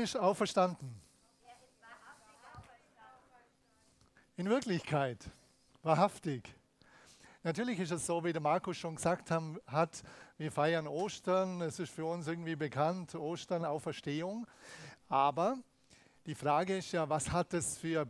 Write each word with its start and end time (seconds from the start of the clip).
ist 0.00 0.16
auferstanden. 0.16 1.00
In 4.36 4.48
Wirklichkeit, 4.48 5.30
wahrhaftig. 5.82 6.54
Natürlich 7.42 7.78
ist 7.78 7.90
es 7.90 8.06
so, 8.06 8.24
wie 8.24 8.32
der 8.32 8.40
Markus 8.40 8.78
schon 8.78 8.96
gesagt 8.96 9.30
hat, 9.30 10.02
wir 10.38 10.50
feiern 10.50 10.86
Ostern, 10.86 11.60
es 11.60 11.78
ist 11.78 11.92
für 11.92 12.06
uns 12.06 12.26
irgendwie 12.26 12.56
bekannt, 12.56 13.14
Ostern, 13.14 13.64
Auferstehung. 13.64 14.46
Aber 15.08 15.58
die 16.24 16.34
Frage 16.34 16.78
ist 16.78 16.92
ja, 16.92 17.08
was 17.08 17.30
hat 17.30 17.52
es 17.52 17.78
für, 17.78 18.06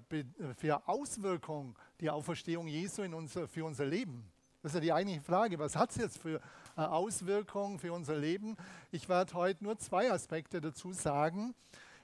für 0.57 0.89
Auswirkungen, 0.89 1.77
die 2.01 2.11
Auferstehung 2.11 2.69
Jesu 2.69 3.03
in 3.03 3.15
unser, 3.15 3.49
für 3.49 3.65
unser 3.65 3.87
Leben? 3.87 4.31
Das 4.63 4.73
ist 4.73 4.75
ja 4.75 4.81
die 4.81 4.93
eigentliche 4.93 5.23
Frage. 5.23 5.59
Was 5.59 5.75
hat 5.75 5.91
es 5.91 5.97
jetzt 5.97 6.19
für 6.19 6.41
äh, 6.77 6.83
Auswirkungen 6.83 7.79
für 7.79 7.95
unser 7.95 8.17
Leben? 8.17 8.57
Ich 8.91 9.09
werde 9.09 9.33
heute 9.33 9.65
nur 9.65 9.79
zwei 9.79 10.13
Aspekte 10.13 10.61
dazu 10.61 10.93
sagen. 10.93 11.55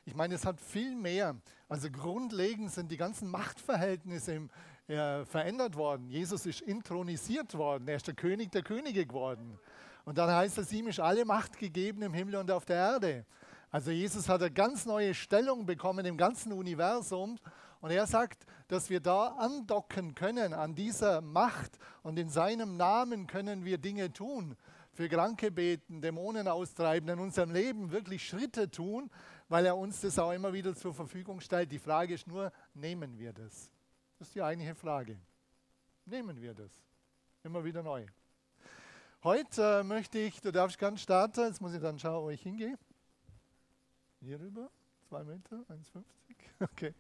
Ich 0.07 0.14
meine, 0.14 0.36
es 0.36 0.46
hat 0.46 0.58
viel 0.61 0.96
mehr. 0.96 1.36
Also 1.68 1.90
grundlegend 1.90 2.72
sind 2.72 2.90
die 2.90 2.96
ganzen 2.96 3.31
Machtverhältnisse 3.31 4.32
im, 4.32 4.50
äh, 4.89 5.26
verändert 5.26 5.76
worden. 5.76 6.08
Jesus 6.08 6.46
ist 6.46 6.62
intronisiert 6.62 7.53
worden. 7.58 7.89
Er 7.89 7.96
ist 7.96 8.07
der 8.07 8.14
König 8.14 8.53
der 8.53 8.62
Könige 8.62 9.04
geworden. 9.04 9.59
Und 10.07 10.17
dann 10.17 10.31
heißt 10.31 10.57
es, 10.57 10.73
ihm 10.73 10.86
ist 10.86 11.00
alle 11.00 11.26
Macht 11.26 11.59
gegeben 11.59 12.00
im 12.00 12.14
Himmel 12.14 12.36
und 12.36 12.50
auf 12.50 12.64
der 12.64 12.76
Erde. 12.76 13.26
Also 13.70 13.90
Jesus 13.90 14.31
hat 14.31 14.40
eine 14.40 14.50
ganz 14.50 14.86
neue 14.86 15.12
Stellung 15.12 15.67
bekommen 15.67 16.07
im 16.07 16.17
ganzen 16.17 16.53
Universum. 16.53 17.36
Und 17.81 17.90
er 17.90 18.07
sagt, 18.07 18.46
dass 18.68 18.90
wir 18.90 19.00
da 19.00 19.29
andocken 19.38 20.14
können 20.14 20.52
an 20.52 20.75
dieser 20.75 21.20
Macht 21.20 21.79
und 22.02 22.18
in 22.18 22.29
seinem 22.29 22.76
Namen 22.76 23.26
können 23.26 23.64
wir 23.64 23.79
Dinge 23.79 24.12
tun. 24.12 24.56
Für 24.92 25.08
Kranke 25.08 25.50
beten, 25.50 26.00
Dämonen 26.00 26.48
austreiben, 26.48 27.08
in 27.08 27.18
unserem 27.18 27.50
Leben 27.50 27.90
wirklich 27.90 28.26
Schritte 28.26 28.70
tun, 28.70 29.11
weil 29.48 29.66
er 29.66 29.76
uns 29.76 30.00
das 30.00 30.18
auch 30.18 30.32
immer 30.32 30.52
wieder 30.52 30.75
zur 30.75 30.94
Verfügung 30.94 31.40
stellt. 31.40 31.70
Die 31.70 31.79
Frage 31.79 32.14
ist 32.14 32.27
nur, 32.27 32.50
nehmen 32.75 33.19
wir 33.19 33.33
das? 33.33 33.70
Das 34.19 34.28
ist 34.28 34.34
die 34.34 34.42
eigentliche 34.42 34.75
Frage. 34.75 35.19
Nehmen 36.06 36.41
wir 36.41 36.55
das? 36.55 36.70
Immer 37.45 37.62
wieder 37.62 37.83
neu. 37.83 38.06
Heute 39.23 39.80
äh, 39.80 39.83
möchte 39.83 40.19
ich, 40.19 40.41
du 40.41 40.53
darfst 40.53 40.78
ganz 40.78 41.01
starten, 41.01 41.41
jetzt 41.41 41.61
muss 41.61 41.75
ich 41.75 41.80
dann 41.80 41.98
schauen, 41.98 42.25
wo 42.25 42.30
ich 42.30 42.41
hingehe. 42.42 42.78
Hier 44.20 44.41
rüber, 44.41 44.70
zwei 45.08 45.25
Meter, 45.25 45.56
1,50. 45.69 46.05
Okay. 46.61 46.95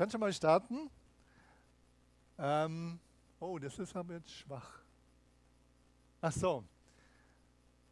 Kannst 0.00 0.14
du 0.14 0.18
mal 0.18 0.32
starten? 0.32 0.88
Ähm, 2.38 2.98
oh, 3.38 3.58
das 3.58 3.78
ist 3.78 3.94
aber 3.94 4.14
jetzt 4.14 4.30
schwach. 4.30 4.80
Ach 6.22 6.32
so. 6.32 6.64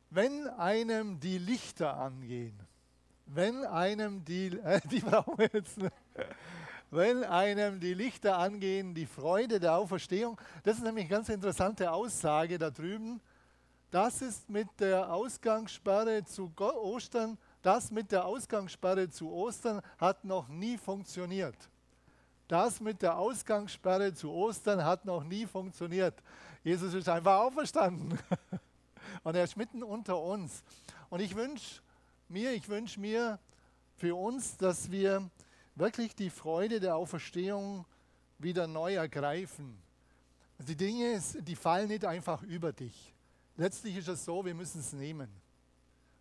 Wenn 0.09 0.49
einem 0.49 1.21
die 1.21 1.37
Lichter 1.37 1.95
angehen, 1.99 2.59
wenn 3.27 3.63
einem 3.63 4.25
die, 4.25 4.47
äh, 4.47 4.81
die 4.91 5.01
brauchen 5.01 5.37
wir 5.37 5.51
jetzt 5.53 5.77
nicht. 5.77 5.93
Wenn 6.91 7.25
einem 7.25 7.79
die 7.79 7.93
Lichter 7.93 8.39
angehen, 8.39 8.95
die 8.95 9.05
Freude 9.05 9.61
der 9.61 9.75
Auferstehung, 9.77 10.41
das 10.63 10.79
ist 10.79 10.85
nämlich 10.85 11.05
eine 11.05 11.15
ganz 11.15 11.29
interessante 11.29 11.93
Aussage 11.93 12.57
da 12.57 12.71
drüben. 12.71 13.21
Das 13.91 14.23
ist 14.23 14.49
mit 14.49 14.69
der 14.81 15.13
Ausgangssperre 15.13 16.25
zu 16.25 16.51
Ostern, 16.57 17.37
das 17.61 17.91
mit 17.91 18.13
der 18.13 18.25
Ausgangssperre 18.25 19.11
zu 19.11 19.31
Ostern 19.31 19.83
hat 19.99 20.25
noch 20.25 20.49
nie 20.49 20.79
funktioniert. 20.79 21.69
Das 22.49 22.81
mit 22.81 23.03
der 23.03 23.19
Ausgangssperre 23.19 24.15
zu 24.15 24.33
Ostern 24.33 24.83
hat 24.83 25.05
noch 25.05 25.23
nie 25.23 25.47
funktioniert. 25.47 26.15
Jesus 26.65 26.95
ist 26.95 27.09
einfach 27.09 27.41
auferstanden. 27.41 28.19
Und 29.23 29.35
er 29.35 29.45
ist 29.45 29.57
mitten 29.57 29.83
unter 29.83 30.21
uns. 30.21 30.63
Und 31.11 31.21
ich 31.21 31.35
wünsche 31.37 31.83
mir, 32.29 32.53
ich 32.53 32.69
wünsche 32.69 32.99
mir 32.99 33.39
für 33.97 34.15
uns, 34.15 34.57
dass 34.57 34.91
wir 34.91 35.29
wirklich 35.75 36.15
die 36.15 36.31
Freude 36.31 36.81
der 36.81 36.97
Auferstehung 36.97 37.85
wieder 38.39 38.67
neu 38.67 38.95
ergreifen. 38.95 39.77
Die 40.59 40.77
Dinge, 40.77 41.21
die 41.41 41.57
fallen 41.57 41.89
nicht 41.89 42.05
einfach 42.05 42.43
über 42.43 42.73
dich. 42.73 43.13
Letztlich 43.57 43.97
ist 43.97 44.09
es 44.09 44.25
so, 44.25 44.45
wir 44.45 44.55
müssen 44.55 44.81
es 44.81 44.93
nehmen. 44.93 45.29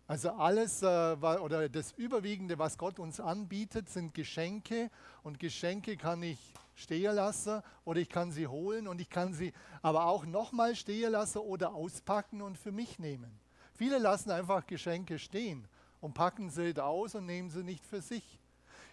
Also 0.08 0.30
alles 0.30 0.80
äh, 0.80 0.86
oder 0.86 1.68
das 1.68 1.92
Überwiegende, 1.92 2.58
was 2.58 2.78
Gott 2.78 2.98
uns 2.98 3.20
anbietet, 3.20 3.90
sind 3.90 4.14
Geschenke 4.14 4.90
und 5.22 5.38
Geschenke 5.38 5.98
kann 5.98 6.22
ich 6.22 6.38
stehen 6.74 7.14
lassen 7.14 7.60
oder 7.84 8.00
ich 8.00 8.08
kann 8.08 8.32
sie 8.32 8.46
holen 8.46 8.88
und 8.88 9.02
ich 9.02 9.10
kann 9.10 9.34
sie 9.34 9.52
aber 9.82 10.06
auch 10.06 10.24
nochmal 10.24 10.74
stehen 10.76 11.12
lassen 11.12 11.40
oder 11.40 11.74
auspacken 11.74 12.40
und 12.40 12.56
für 12.56 12.72
mich 12.72 12.98
nehmen. 12.98 13.30
Viele 13.74 13.98
lassen 13.98 14.30
einfach 14.30 14.66
Geschenke 14.66 15.18
stehen 15.18 15.68
und 16.00 16.14
packen 16.14 16.48
sie 16.48 16.74
aus 16.80 17.14
und 17.14 17.26
nehmen 17.26 17.50
sie 17.50 17.62
nicht 17.62 17.84
für 17.84 18.00
sich. 18.00 18.40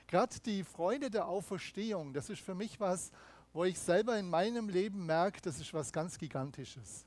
Gerade 0.08 0.38
die 0.42 0.66
Freude 0.66 1.10
der 1.10 1.30
Auferstehung, 1.30 2.12
das 2.12 2.30
ist 2.30 2.42
für 2.42 2.56
mich 2.56 2.78
was, 2.82 3.12
wo 3.54 3.64
ich 3.64 3.80
selber 3.80 4.20
in 4.20 4.30
meinem 4.30 4.68
Leben 4.68 5.06
merke, 5.06 5.40
das 5.42 5.62
ist 5.62 5.74
was 5.74 5.94
ganz 5.94 6.18
Gigantisches. 6.18 7.06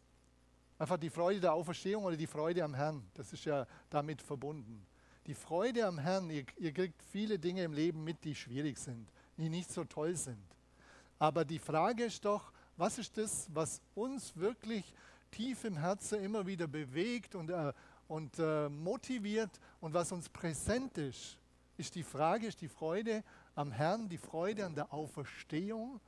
Einfach 0.79 0.97
die 0.97 1.11
Freude 1.11 1.41
der 1.41 1.53
Auferstehung 1.53 2.05
oder 2.05 2.17
die 2.17 2.27
Freude 2.27 2.63
am 2.63 2.75
Herrn. 2.75 3.03
Das 3.15 3.33
ist 3.33 3.45
ja 3.45 3.67
damit 3.91 4.23
verbunden. 4.23 4.87
Die 5.27 5.35
Freude 5.35 5.87
am 5.87 5.99
Herrn, 5.99 6.31
ihr, 6.31 6.45
ihr 6.57 6.73
kriegt 6.73 7.03
viele 7.03 7.39
Dinge 7.39 7.65
im 7.65 7.73
Leben 7.73 8.05
mit, 8.05 8.25
die 8.25 8.35
schwierig 8.35 8.79
sind, 8.79 9.09
die 9.37 9.49
nicht 9.49 9.71
so 9.71 9.85
toll 9.85 10.17
sind. 10.17 10.43
Aber 11.19 11.45
die 11.45 11.59
Frage 11.59 12.05
ist 12.05 12.25
doch, 12.25 12.53
was 12.77 12.99
ist 12.99 13.19
das, 13.19 13.49
was 13.53 13.83
uns 13.97 14.37
wirklich 14.37 14.95
tief 15.33 15.65
im 15.65 15.77
Herzen 15.77 16.23
immer 16.23 16.47
wieder 16.47 16.69
bewegt 16.69 17.35
und, 17.35 17.51
äh, 17.51 17.73
und 18.07 18.39
äh, 18.39 18.69
motiviert 18.69 19.51
und 19.81 19.93
was 19.93 20.13
uns 20.13 20.29
präsent 20.29 20.97
ist? 20.97 21.37
Ist 21.77 21.95
die 21.97 22.05
Frage, 22.05 22.47
ist 22.47 22.61
die 22.61 22.69
Freude 22.69 23.25
am 23.57 23.73
Herrn, 23.73 24.09
die 24.09 24.19
Freude 24.19 24.65
an 24.65 24.77
der 24.77 24.93
Auferstehung, 24.93 26.01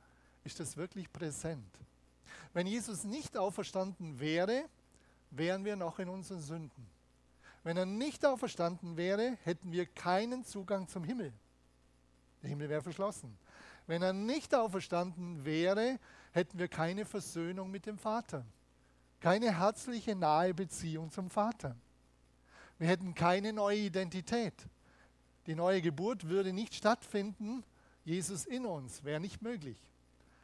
ist 0.45 0.59
das 0.59 0.77
wirklich 0.77 1.11
präsent? 1.11 1.77
Wenn 2.53 2.67
Jesus 2.67 3.03
nicht 3.03 3.37
auferstanden 3.37 4.19
wäre, 4.19 4.65
wären 5.29 5.63
wir 5.63 5.75
noch 5.75 5.99
in 5.99 6.09
unseren 6.09 6.41
Sünden. 6.41 6.87
Wenn 7.63 7.77
er 7.77 7.85
nicht 7.85 8.25
auferstanden 8.25 8.97
wäre, 8.97 9.37
hätten 9.43 9.71
wir 9.71 9.85
keinen 9.85 10.43
Zugang 10.43 10.87
zum 10.87 11.03
Himmel. 11.03 11.31
Der 12.41 12.49
Himmel 12.49 12.69
wäre 12.69 12.81
verschlossen. 12.81 13.37
Wenn 13.87 14.01
er 14.01 14.13
nicht 14.13 14.55
auferstanden 14.55 15.45
wäre, 15.45 15.99
hätten 16.31 16.57
wir 16.57 16.67
keine 16.67 17.05
Versöhnung 17.05 17.69
mit 17.69 17.85
dem 17.85 17.97
Vater. 17.97 18.45
Keine 19.19 19.57
herzliche, 19.57 20.15
nahe 20.15 20.53
Beziehung 20.53 21.11
zum 21.11 21.29
Vater. 21.29 21.75
Wir 22.79 22.87
hätten 22.87 23.13
keine 23.13 23.53
neue 23.53 23.77
Identität. 23.77 24.55
Die 25.45 25.55
neue 25.55 25.81
Geburt 25.81 26.27
würde 26.27 26.53
nicht 26.53 26.73
stattfinden. 26.73 27.63
Jesus 28.03 28.45
in 28.45 28.65
uns 28.65 29.03
wäre 29.03 29.19
nicht 29.19 29.41
möglich. 29.41 29.77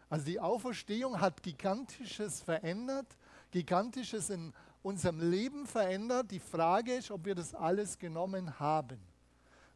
Also 0.10 0.26
die 0.26 0.40
Auferstehung 0.40 1.20
hat 1.20 1.44
gigantisches 1.44 2.42
verändert, 2.42 3.18
gigantisches 3.52 4.30
in 4.30 4.54
unserem 4.82 5.20
Leben 5.20 5.68
verändert. 5.68 6.32
Die 6.32 6.40
Frage 6.40 6.94
ist, 6.94 7.12
ob 7.12 7.26
wir 7.26 7.36
das 7.36 7.54
alles 7.54 7.98
genommen 7.98 8.60
haben. 8.60 9.00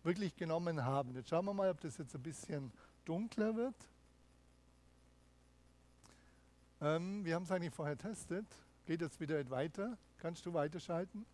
Wirklich 0.03 0.35
genommen 0.35 0.83
haben. 0.83 1.13
Jetzt 1.15 1.29
schauen 1.29 1.45
wir 1.45 1.53
mal, 1.53 1.69
ob 1.69 1.81
das 1.81 1.97
jetzt 1.97 2.15
ein 2.15 2.23
bisschen 2.23 2.71
dunkler 3.05 3.55
wird. 3.55 3.75
Ähm, 6.79 7.23
wir 7.23 7.35
haben 7.35 7.43
es 7.43 7.51
eigentlich 7.51 7.73
vorher 7.73 7.97
testet. 7.97 8.45
Geht 8.85 9.01
jetzt 9.01 9.19
wieder 9.19 9.47
weiter. 9.49 9.97
Kannst 10.17 10.45
du 10.45 10.53
weiterschalten? 10.53 11.25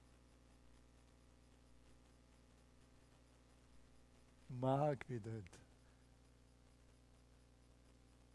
Mag 4.49 5.07
wieder. 5.07 5.31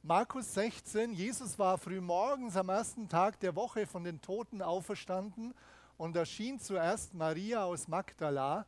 Markus 0.05 0.55
16, 0.55 1.13
Jesus 1.13 1.57
war 1.61 1.79
frühmorgens 1.79 2.57
am 2.57 2.71
ersten 2.71 3.09
Tag 3.09 3.39
der 3.39 3.55
Woche 3.55 3.87
von 3.87 4.03
den 4.03 4.21
Toten 4.21 4.61
auferstanden 4.61 5.55
und 5.97 6.17
erschien 6.17 6.59
zuerst 6.59 7.15
Maria 7.15 7.63
aus 7.63 7.87
Magdala, 7.87 8.67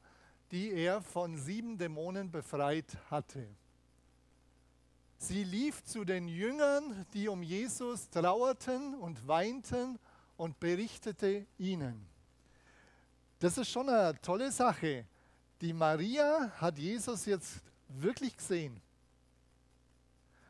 die 0.53 0.71
er 0.71 1.03
von 1.03 1.37
sieben 1.37 1.77
Dämonen 1.77 2.31
befreit 2.31 2.97
hatte. 3.11 3.49
Sie 5.19 5.43
lief 5.43 5.82
zu 5.82 6.05
den 6.05 6.29
Jüngern, 6.29 7.05
die 7.12 7.26
um 7.26 7.43
Jesus 7.43 8.08
trauerten 8.11 8.94
und 8.94 9.26
weinten 9.26 9.99
und 10.37 10.61
berichtete 10.61 11.47
ihnen. 11.58 12.06
Das 13.41 13.58
ist 13.58 13.70
schon 13.70 13.88
eine 13.88 14.20
tolle 14.20 14.53
Sache. 14.53 15.05
Die 15.61 15.73
Maria 15.73 16.53
hat 16.61 16.79
Jesus 16.79 17.26
jetzt 17.26 17.61
wirklich 17.88 18.37
gesehen. 18.37 18.81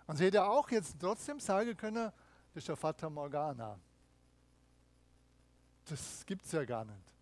Und 0.06 0.17
sie 0.17 0.27
hätte 0.27 0.45
auch 0.45 0.71
jetzt 0.71 0.97
trotzdem 1.01 1.41
sagen 1.41 1.77
können, 1.77 2.12
das 2.53 2.62
ist 2.62 2.69
der 2.69 2.77
Vater 2.77 3.11
Morgana. 3.11 3.79
Das 5.87 6.25
gibt 6.27 6.45
es 6.45 6.53
ja 6.53 6.65
gar 6.65 6.85
nicht. 6.85 7.15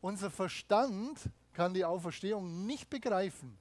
Unser 0.00 0.30
Verstand 0.30 1.18
kann 1.52 1.72
die 1.72 1.84
Auferstehung 1.84 2.66
nicht 2.66 2.90
begreifen. 2.90 3.56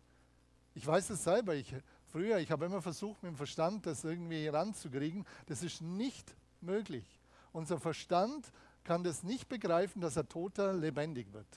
Ich 0.75 0.85
weiß 0.85 1.11
es 1.11 1.23
selber. 1.23 1.55
Ich, 1.55 1.73
früher, 2.11 2.39
ich 2.39 2.51
habe 2.51 2.65
immer 2.65 2.81
versucht, 2.81 3.21
mit 3.23 3.31
dem 3.31 3.37
Verstand 3.37 3.85
das 3.85 4.03
irgendwie 4.03 4.47
ranzukriegen. 4.47 5.25
Das 5.45 5.63
ist 5.63 5.81
nicht 5.81 6.35
möglich. 6.61 7.05
Unser 7.51 7.79
Verstand 7.79 8.51
kann 8.83 9.03
das 9.03 9.23
nicht 9.23 9.47
begreifen, 9.47 10.01
dass 10.01 10.17
ein 10.17 10.27
Toter 10.27 10.73
lebendig 10.73 11.31
wird. 11.31 11.47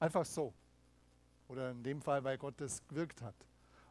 Einfach 0.00 0.24
so. 0.24 0.52
Oder 1.48 1.70
in 1.70 1.82
dem 1.82 2.02
Fall, 2.02 2.24
weil 2.24 2.38
Gott 2.38 2.60
es 2.60 2.82
gewirkt 2.88 3.22
hat. 3.22 3.34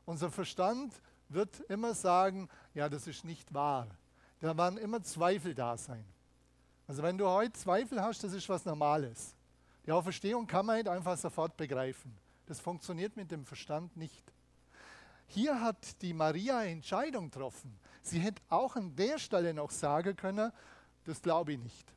Unser 0.06 0.30
Verstand 0.30 0.94
wird 1.30 1.60
immer 1.62 1.94
sagen, 1.94 2.50
ja, 2.74 2.89
das 2.89 3.07
ist 3.07 3.25
nicht 3.25 3.54
wahr. 3.54 3.88
Da 4.39 4.56
werden 4.57 4.77
immer 4.77 5.01
Zweifel 5.01 5.54
da 5.54 5.77
sein. 5.77 6.06
Also 6.88 7.01
wenn 7.01 7.18
du 7.18 7.27
heute 7.27 7.54
Zweifel 7.54 8.01
hast, 8.01 8.24
das 8.24 8.33
ist 8.33 8.48
was 8.48 8.66
Normales. 8.66 9.36
Die 9.86 9.92
Auferstehung 9.92 10.45
kann 10.45 10.66
man 10.66 10.77
nicht 10.77 10.88
einfach 10.88 11.18
sofort 11.18 11.57
begreifen. 11.57 12.16
Das 12.45 12.60
funktioniert 12.60 13.16
mit 13.16 13.31
dem 13.31 13.45
Verstand 13.45 13.95
nicht. 13.98 14.24
Hier 15.27 15.60
hat 15.62 16.01
die 16.01 16.13
Maria 16.13 16.63
Entscheidung 16.63 17.31
getroffen. 17.31 17.78
Sie 18.01 18.19
hätte 18.19 18.42
auch 18.50 18.75
an 18.75 18.95
der 18.95 19.18
Stelle 19.18 19.54
noch 19.54 19.71
sagen 19.71 20.16
können, 20.16 20.51
das 21.06 21.21
glaube 21.21 21.54
ich 21.54 21.60
nicht. 21.60 21.94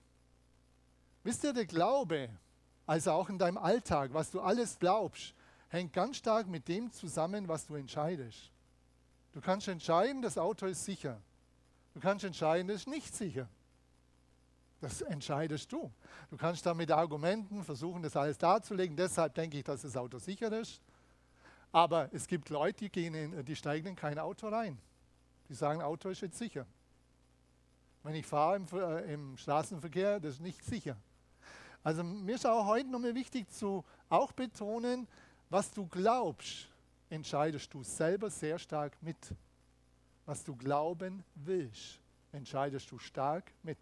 Wisst 1.22 1.44
ihr, 1.44 1.52
der 1.52 1.66
Glaube, 1.66 2.30
also 2.86 3.12
auch 3.12 3.28
in 3.28 3.38
deinem 3.38 3.58
Alltag, 3.58 4.14
was 4.14 4.30
du 4.30 4.40
alles 4.40 4.78
glaubst, 4.78 5.34
hängt 5.68 5.92
ganz 5.92 6.16
stark 6.16 6.46
mit 6.46 6.66
dem 6.68 6.90
zusammen, 6.90 7.46
was 7.48 7.66
du 7.66 7.74
entscheidest. 7.74 8.50
Du 9.32 9.40
kannst 9.40 9.68
entscheiden, 9.68 10.22
das 10.22 10.38
Auto 10.38 10.66
ist 10.66 10.84
sicher. 10.84 11.20
Du 11.94 12.00
kannst 12.00 12.24
entscheiden, 12.24 12.70
es 12.70 12.82
ist 12.82 12.88
nicht 12.88 13.14
sicher. 13.14 13.48
Das 14.80 15.00
entscheidest 15.02 15.72
du. 15.72 15.90
Du 16.30 16.36
kannst 16.36 16.64
da 16.64 16.72
mit 16.72 16.90
Argumenten 16.90 17.64
versuchen, 17.64 18.02
das 18.02 18.16
alles 18.16 18.38
darzulegen. 18.38 18.96
Deshalb 18.96 19.34
denke 19.34 19.58
ich, 19.58 19.64
dass 19.64 19.82
das 19.82 19.96
Auto 19.96 20.18
sicher 20.18 20.52
ist. 20.52 20.80
Aber 21.72 22.08
es 22.12 22.26
gibt 22.26 22.48
Leute, 22.48 22.84
die, 22.84 22.90
gehen 22.90 23.14
in, 23.14 23.44
die 23.44 23.56
steigen 23.56 23.88
in 23.88 23.96
kein 23.96 24.18
Auto 24.18 24.48
rein. 24.48 24.78
Die 25.48 25.54
sagen, 25.54 25.82
Auto 25.82 26.08
ist 26.08 26.20
jetzt 26.20 26.38
sicher. 26.38 26.66
Wenn 28.02 28.14
ich 28.14 28.26
fahre 28.26 28.56
im, 28.56 28.66
äh, 28.72 29.12
im 29.12 29.36
Straßenverkehr, 29.36 30.20
das 30.20 30.34
ist 30.34 30.40
nicht 30.40 30.64
sicher. 30.64 30.96
Also 31.82 32.04
mir 32.04 32.36
ist 32.36 32.46
auch 32.46 32.66
heute 32.66 32.88
nochmal 32.88 33.14
wichtig 33.14 33.50
zu 33.50 33.84
auch 34.08 34.32
betonen, 34.32 35.08
was 35.50 35.70
du 35.72 35.86
glaubst, 35.86 36.68
entscheidest 37.10 37.72
du 37.72 37.82
selber 37.82 38.30
sehr 38.30 38.58
stark 38.58 38.96
mit. 39.02 39.34
Was 40.26 40.44
du 40.44 40.54
glauben 40.54 41.24
willst, 41.34 42.00
entscheidest 42.32 42.90
du 42.90 42.98
stark 42.98 43.52
mit. 43.62 43.78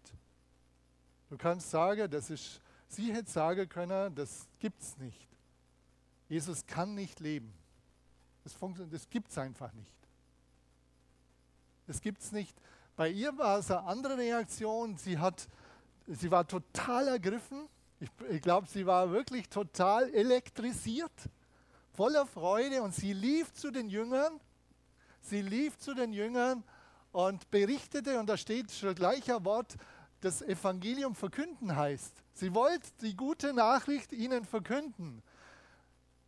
Du 1.29 1.37
kannst 1.37 1.69
sagen, 1.69 2.09
das 2.09 2.29
ist, 2.29 2.61
sie 2.87 3.13
hätte 3.13 3.29
sagen 3.29 3.67
können, 3.67 4.15
das 4.15 4.47
gibt 4.59 4.81
es 4.81 4.97
nicht. 4.97 5.27
Jesus 6.29 6.65
kann 6.65 6.95
nicht 6.95 7.19
leben. 7.19 7.53
Das, 8.43 8.55
das 8.91 9.09
gibt 9.09 9.31
es 9.31 9.37
einfach 9.37 9.73
nicht. 9.73 9.91
Das 11.85 12.01
gibt 12.01 12.21
es 12.21 12.31
nicht. 12.31 12.55
Bei 12.95 13.09
ihr 13.09 13.37
war 13.37 13.59
es 13.59 13.71
eine 13.71 13.83
andere 13.83 14.17
Reaktion. 14.17 14.97
Sie, 14.97 15.17
hat, 15.17 15.47
sie 16.07 16.31
war 16.31 16.47
total 16.47 17.07
ergriffen. 17.07 17.67
Ich, 17.99 18.09
ich 18.29 18.41
glaube, 18.41 18.67
sie 18.67 18.85
war 18.85 19.11
wirklich 19.11 19.49
total 19.49 20.13
elektrisiert, 20.13 21.11
voller 21.97 22.27
Freude 22.27 22.83
und 22.83 22.93
sie 22.93 23.11
lief 23.11 23.51
zu 23.53 23.71
den 23.71 23.89
Jüngern. 23.89 24.39
Sie 25.19 25.41
lief 25.41 25.79
zu 25.79 25.95
den 25.95 26.13
Jüngern 26.13 26.63
und 27.11 27.49
berichtete, 27.49 28.19
und 28.19 28.27
da 28.27 28.37
steht 28.37 28.71
schon 28.71 28.93
gleicher 28.93 29.43
Wort, 29.43 29.75
das 30.21 30.43
Evangelium 30.43 31.15
verkünden 31.15 31.75
heißt. 31.75 32.13
Sie 32.33 32.53
wollte 32.53 32.87
die 33.01 33.15
gute 33.15 33.51
Nachricht 33.51 34.13
ihnen 34.13 34.45
verkünden. 34.45 35.23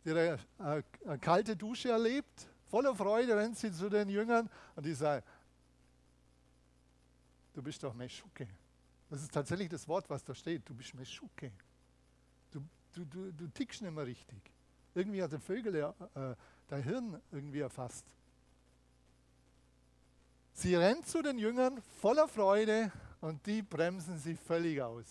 Sie 0.02 0.10
hat 0.10 0.40
eine, 0.58 0.84
eine 1.06 1.18
kalte 1.20 1.56
Dusche 1.56 1.90
erlebt, 1.90 2.48
voller 2.66 2.94
Freude 2.96 3.36
rennt 3.36 3.56
sie 3.56 3.70
zu 3.70 3.88
den 3.88 4.08
Jüngern 4.08 4.50
und 4.74 4.84
die 4.84 4.94
sagt, 4.94 5.26
du 7.54 7.62
bist 7.62 7.80
doch 7.84 7.94
Meschuke. 7.94 8.48
Das 9.08 9.22
ist 9.22 9.32
tatsächlich 9.32 9.68
das 9.68 9.86
Wort, 9.86 10.10
was 10.10 10.24
da 10.24 10.34
steht. 10.34 10.68
Du 10.68 10.74
bist 10.74 10.94
Meschuke. 10.94 11.52
Du, 12.50 12.60
du, 12.92 13.04
du, 13.04 13.32
du 13.32 13.46
tickst 13.48 13.82
nicht 13.82 13.94
mehr 13.94 14.06
richtig. 14.06 14.50
Irgendwie 14.94 15.22
hat 15.22 15.32
der 15.32 15.40
Vögel 15.40 15.74
äh, 15.74 16.34
dein 16.68 16.82
Hirn 16.82 17.20
irgendwie 17.30 17.60
erfasst. 17.60 18.04
Sie 20.52 20.74
rennt 20.74 21.06
zu 21.06 21.22
den 21.22 21.38
Jüngern 21.38 21.80
voller 22.00 22.28
Freude 22.28 22.92
und 23.20 23.46
die 23.46 23.62
bremsen 23.62 24.18
sie 24.18 24.34
völlig 24.34 24.82
aus. 24.82 25.06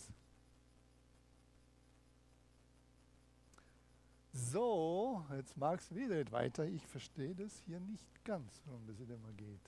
So, 4.31 5.25
jetzt 5.35 5.57
magst 5.57 5.91
du 5.91 5.95
wieder 5.95 6.15
nicht 6.15 6.31
weiter. 6.31 6.65
Ich 6.65 6.85
verstehe 6.85 7.33
das 7.35 7.51
hier 7.65 7.79
nicht 7.79 8.23
ganz, 8.23 8.61
warum 8.65 8.85
das 8.85 8.99
immer 8.99 9.31
geht. 9.33 9.61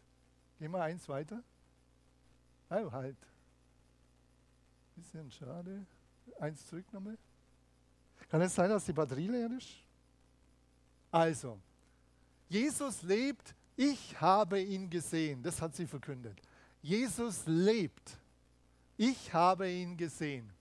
Gehen 0.60 0.72
wir 0.72 0.84
eins 0.84 1.10
weiter. 1.10 1.44
Oh, 2.70 2.92
halt. 2.92 3.18
Bisschen 4.96 5.32
schade. 5.32 5.86
Eins 6.40 6.66
zurück 6.68 6.86
nochmal. 6.94 7.18
Kann 8.30 8.42
es 8.42 8.54
sein, 8.54 8.70
dass 8.70 8.86
die 8.86 8.94
Batterie 8.94 9.28
leer 9.28 9.50
ist? 9.58 9.84
Also, 11.12 11.60
Jesus 12.48 13.02
lebt, 13.02 13.54
ich 13.76 14.20
habe 14.20 14.62
ihn 14.62 14.90
gesehen. 14.90 15.44
Das 15.44 15.62
hat 15.62 15.76
sie 15.76 15.88
verkündet. 15.88 16.38
Jesus 16.82 17.44
lebt. 17.46 18.18
Ich 18.98 19.34
habe 19.34 19.70
ihn 19.70 19.98
gesehen. 19.98 20.52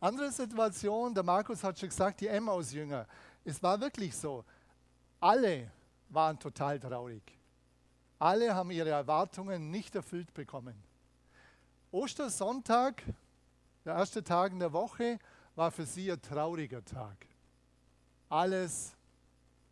Andere 0.00 0.32
Situation, 0.32 1.14
der 1.14 1.22
Markus 1.22 1.62
hat 1.62 1.78
schon 1.78 1.88
gesagt, 1.88 2.20
die 2.20 2.26
Emmaus-Jünger. 2.26 3.06
Es 3.44 3.62
war 3.62 3.80
wirklich 3.80 4.16
so. 4.16 4.44
Alle 5.20 5.70
waren 6.08 6.38
total 6.38 6.80
traurig. 6.80 7.22
Alle 8.18 8.54
haben 8.54 8.70
ihre 8.70 8.90
Erwartungen 8.90 9.70
nicht 9.70 9.94
erfüllt 9.94 10.32
bekommen. 10.34 10.74
Ostersonntag, 11.92 13.02
der 13.84 13.94
erste 13.94 14.24
Tag 14.24 14.52
in 14.52 14.58
der 14.58 14.72
Woche, 14.72 15.18
war 15.54 15.70
für 15.70 15.86
sie 15.86 16.10
ein 16.10 16.20
trauriger 16.20 16.84
Tag. 16.84 17.26
Alles 18.28 18.96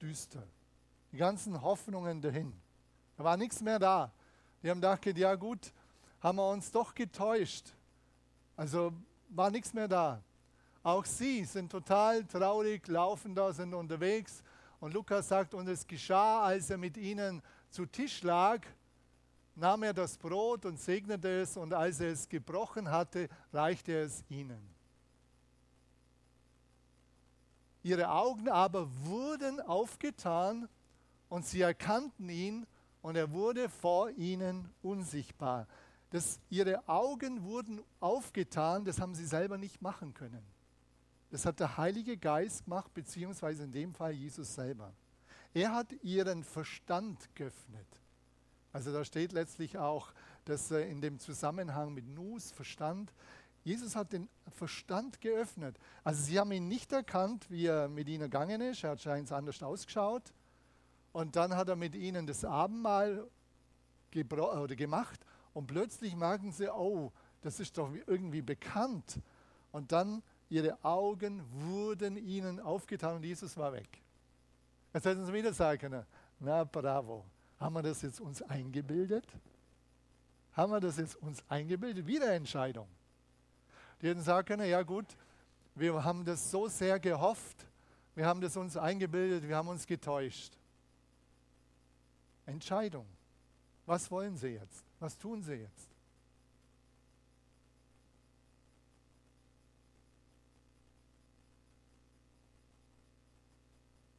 düster. 0.00 0.42
Die 1.12 1.16
ganzen 1.16 1.60
Hoffnungen 1.60 2.20
dahin. 2.20 2.52
Da 3.16 3.24
war 3.24 3.36
nichts 3.36 3.60
mehr 3.60 3.78
da. 3.78 4.12
Die 4.62 4.70
haben 4.70 4.80
gedacht, 4.80 5.04
ja 5.06 5.34
gut, 5.34 5.72
haben 6.20 6.36
wir 6.36 6.48
uns 6.50 6.70
doch 6.70 6.94
getäuscht. 6.94 7.72
Also 8.56 8.92
war 9.28 9.50
nichts 9.50 9.72
mehr 9.72 9.88
da. 9.88 10.22
Auch 10.82 11.04
sie 11.04 11.44
sind 11.44 11.70
total 11.70 12.24
traurig, 12.24 12.86
laufen 12.88 13.34
da, 13.34 13.52
sind 13.52 13.74
unterwegs. 13.74 14.42
Und 14.80 14.94
Lukas 14.94 15.28
sagt, 15.28 15.52
und 15.54 15.68
es 15.68 15.86
geschah, 15.86 16.42
als 16.42 16.70
er 16.70 16.78
mit 16.78 16.96
ihnen 16.96 17.42
zu 17.68 17.84
Tisch 17.84 18.22
lag, 18.22 18.60
nahm 19.54 19.82
er 19.82 19.92
das 19.92 20.16
Brot 20.16 20.64
und 20.64 20.80
segnete 20.80 21.42
es, 21.42 21.56
und 21.56 21.74
als 21.74 22.00
er 22.00 22.12
es 22.12 22.28
gebrochen 22.28 22.90
hatte, 22.90 23.28
reichte 23.52 23.92
er 23.92 24.04
es 24.04 24.24
ihnen. 24.28 24.79
Ihre 27.82 28.10
Augen 28.10 28.48
aber 28.48 28.88
wurden 29.04 29.60
aufgetan 29.60 30.68
und 31.28 31.46
sie 31.46 31.60
erkannten 31.60 32.28
ihn 32.28 32.66
und 33.02 33.16
er 33.16 33.32
wurde 33.32 33.68
vor 33.68 34.10
ihnen 34.10 34.70
unsichtbar 34.82 35.66
dass 36.10 36.40
ihre 36.50 36.86
Augen 36.88 37.44
wurden 37.44 37.80
aufgetan, 38.00 38.84
das 38.84 39.00
haben 39.00 39.14
sie 39.14 39.26
selber 39.26 39.56
nicht 39.56 39.80
machen 39.80 40.12
können. 40.12 40.44
Das 41.30 41.46
hat 41.46 41.60
der 41.60 41.76
Heilige 41.76 42.16
Geist 42.16 42.64
gemacht, 42.64 42.92
beziehungsweise 42.92 43.62
in 43.62 43.70
dem 43.70 43.94
Fall 43.94 44.12
Jesus 44.12 44.54
selber. 44.54 44.92
Er 45.54 45.72
hat 45.72 45.92
ihren 46.02 46.42
Verstand 46.42 47.32
geöffnet. 47.36 47.86
Also 48.72 48.92
da 48.92 49.04
steht 49.04 49.32
letztlich 49.32 49.78
auch, 49.78 50.12
dass 50.44 50.70
in 50.72 51.00
dem 51.00 51.20
Zusammenhang 51.20 51.94
mit 51.94 52.06
Nus, 52.08 52.50
Verstand, 52.50 53.12
Jesus 53.64 53.94
hat 53.94 54.12
den 54.12 54.28
Verstand 54.52 55.20
geöffnet. 55.20 55.76
Also 56.02 56.22
sie 56.22 56.38
haben 56.38 56.52
ihn 56.52 56.68
nicht 56.68 56.92
erkannt, 56.92 57.50
wie 57.50 57.66
er 57.66 57.88
mit 57.88 58.08
ihnen 58.08 58.22
gegangen 58.22 58.60
ist. 58.60 58.84
Er 58.84 58.90
hat 58.90 59.00
scheinbar 59.00 59.38
anders 59.38 59.62
ausgeschaut. 59.62 60.32
Und 61.12 61.36
dann 61.36 61.54
hat 61.56 61.68
er 61.68 61.76
mit 61.76 61.94
ihnen 61.94 62.26
das 62.26 62.44
Abendmahl 62.44 63.28
oder 64.12 64.74
gemacht 64.74 65.20
und 65.54 65.66
plötzlich 65.66 66.14
merken 66.16 66.52
sie, 66.52 66.72
oh, 66.72 67.12
das 67.42 67.60
ist 67.60 67.76
doch 67.78 67.90
irgendwie 68.06 68.42
bekannt. 68.42 69.20
Und 69.72 69.92
dann 69.92 70.22
ihre 70.48 70.82
Augen 70.84 71.42
wurden 71.52 72.16
ihnen 72.16 72.60
aufgetan 72.60 73.16
und 73.16 73.24
Jesus 73.24 73.56
war 73.56 73.72
weg. 73.72 73.88
Jetzt 74.92 75.04
hätten 75.04 75.24
sie 75.24 75.32
wieder 75.32 75.52
sagen 75.52 75.78
können, 75.78 76.06
na 76.40 76.64
bravo, 76.64 77.24
haben 77.58 77.74
wir 77.74 77.82
das 77.82 78.02
jetzt 78.02 78.20
uns 78.20 78.42
eingebildet? 78.42 79.26
Haben 80.52 80.72
wir 80.72 80.80
das 80.80 80.96
jetzt 80.96 81.14
uns 81.16 81.42
eingebildet? 81.48 82.06
Wieder 82.06 82.32
Entscheidung. 82.32 82.88
Die 84.00 84.08
hätten 84.08 84.22
sagen 84.22 84.46
können, 84.46 84.68
ja 84.68 84.82
gut, 84.82 85.06
wir 85.74 86.04
haben 86.04 86.24
das 86.24 86.50
so 86.50 86.68
sehr 86.68 86.98
gehofft, 86.98 87.66
wir 88.14 88.26
haben 88.26 88.40
das 88.40 88.56
uns 88.56 88.76
eingebildet, 88.76 89.46
wir 89.46 89.56
haben 89.56 89.68
uns 89.68 89.86
getäuscht. 89.86 90.56
Entscheidung. 92.46 93.06
Was 93.86 94.10
wollen 94.10 94.36
sie 94.36 94.48
jetzt? 94.48 94.84
Was 94.98 95.18
tun 95.18 95.42
sie 95.42 95.54
jetzt? 95.54 95.88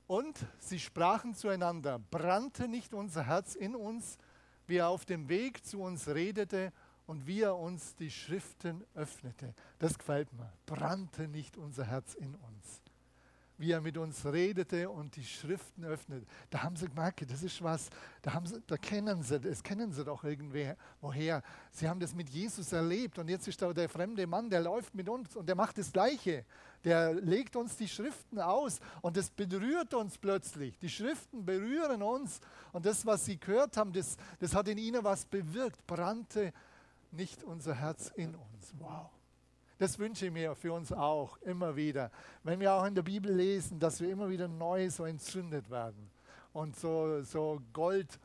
Und 0.07 0.37
sie 0.59 0.77
sprachen 0.77 1.35
zueinander, 1.35 1.97
brannte 1.97 2.67
nicht 2.67 2.93
unser 2.93 3.27
Herz 3.27 3.55
in 3.55 3.75
uns, 3.75 4.17
wie 4.67 4.75
er 4.75 4.89
auf 4.89 5.05
dem 5.05 5.29
Weg 5.29 5.65
zu 5.65 5.81
uns 5.81 6.07
redete 6.09 6.73
und 7.11 7.27
wie 7.27 7.41
er 7.41 7.57
uns 7.57 7.93
die 7.97 8.09
Schriften 8.09 8.85
öffnete. 8.95 9.53
Das 9.79 9.97
gefällt 9.97 10.31
mir. 10.31 10.49
Brannte 10.65 11.27
nicht 11.27 11.57
unser 11.57 11.83
Herz 11.83 12.13
in 12.13 12.35
uns. 12.35 12.81
wie 13.61 13.71
er 13.71 13.79
mit 13.79 13.95
uns 13.95 14.25
redete 14.25 14.89
und 14.89 15.15
die 15.15 15.23
Schriften 15.23 15.85
öffnete. 15.85 16.25
Da 16.49 16.63
haben 16.63 16.75
sie 16.75 16.87
gemerkt, 16.87 17.29
das 17.31 17.43
ist 17.43 17.61
was, 17.61 17.89
da, 18.23 18.33
haben 18.33 18.47
sie, 18.47 18.59
da 18.65 18.75
kennen 18.75 19.21
sie, 19.21 19.39
das 19.39 19.61
kennen 19.61 19.91
sie 19.91 20.03
doch 20.03 20.23
irgendwer, 20.23 20.75
woher. 20.99 21.43
Sie 21.71 21.87
haben 21.87 21.99
das 21.99 22.15
mit 22.15 22.27
Jesus 22.29 22.73
erlebt 22.73 23.19
und 23.19 23.29
jetzt 23.29 23.47
ist 23.47 23.61
da 23.61 23.71
der 23.71 23.87
fremde 23.87 24.25
Mann, 24.25 24.49
der 24.49 24.61
läuft 24.61 24.95
mit 24.95 25.07
uns 25.07 25.35
und 25.35 25.47
der 25.47 25.55
macht 25.55 25.77
das 25.77 25.91
Gleiche. 25.93 26.43
Der 26.83 27.13
legt 27.13 27.55
uns 27.55 27.77
die 27.77 27.87
Schriften 27.87 28.39
aus 28.39 28.79
und 29.01 29.15
das 29.15 29.29
berührt 29.29 29.93
uns 29.93 30.17
plötzlich. 30.17 30.79
Die 30.79 30.89
Schriften 30.89 31.45
berühren 31.45 32.01
uns 32.01 32.39
und 32.73 32.83
das, 32.83 33.05
was 33.05 33.25
sie 33.25 33.39
gehört 33.39 33.77
haben, 33.77 33.93
das, 33.93 34.17
das 34.39 34.55
hat 34.55 34.67
in 34.67 34.79
ihnen 34.79 35.03
was 35.03 35.23
bewirkt, 35.25 35.85
brannte 35.85 36.51
nicht 37.11 37.43
unser 37.43 37.75
Herz 37.75 38.11
in 38.15 38.35
uns. 38.35 38.73
Wow. 38.79 39.09
Das 39.77 39.97
wünsche 39.97 40.27
ich 40.27 40.31
mir 40.31 40.53
für 40.55 40.73
uns 40.73 40.91
auch 40.91 41.37
immer 41.37 41.75
wieder. 41.75 42.11
Wenn 42.43 42.59
wir 42.59 42.73
auch 42.73 42.85
in 42.85 42.93
der 42.93 43.01
Bibel 43.01 43.33
lesen, 43.33 43.79
dass 43.79 43.99
wir 43.99 44.11
immer 44.11 44.29
wieder 44.29 44.47
neu 44.47 44.89
so 44.89 45.05
entzündet 45.05 45.69
werden 45.71 46.11
und 46.53 46.75
so, 46.77 47.23
so 47.23 47.59
Gold, 47.73 48.19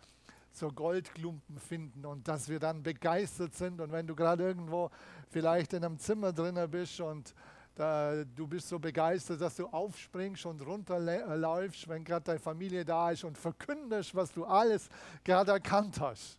so 0.53 0.69
Goldklumpen 0.69 1.59
finden 1.59 2.05
und 2.05 2.29
dass 2.29 2.49
wir 2.49 2.59
dann 2.59 2.83
begeistert 2.83 3.55
sind. 3.55 3.81
Und 3.81 3.91
wenn 3.93 4.07
du 4.07 4.15
gerade 4.15 4.45
irgendwo 4.45 4.91
vielleicht 5.31 5.73
in 5.73 5.85
einem 5.85 5.99
Zimmer 5.99 6.33
drinnen 6.33 6.71
bist 6.71 7.01
und 7.01 7.35
da, 7.75 8.25
du 8.25 8.47
bist 8.47 8.69
so 8.69 8.79
begeistert, 8.79 9.41
dass 9.41 9.57
du 9.57 9.67
aufspringst 9.67 10.47
und 10.47 10.61
runterläufst, 10.61 11.89
wenn 11.89 12.05
gerade 12.05 12.25
deine 12.25 12.39
Familie 12.39 12.85
da 12.85 13.11
ist 13.11 13.25
und 13.25 13.37
verkündest, 13.37 14.15
was 14.15 14.33
du 14.33 14.45
alles 14.45 14.89
gerade 15.23 15.53
erkannt 15.53 16.01
hast. 16.01 16.39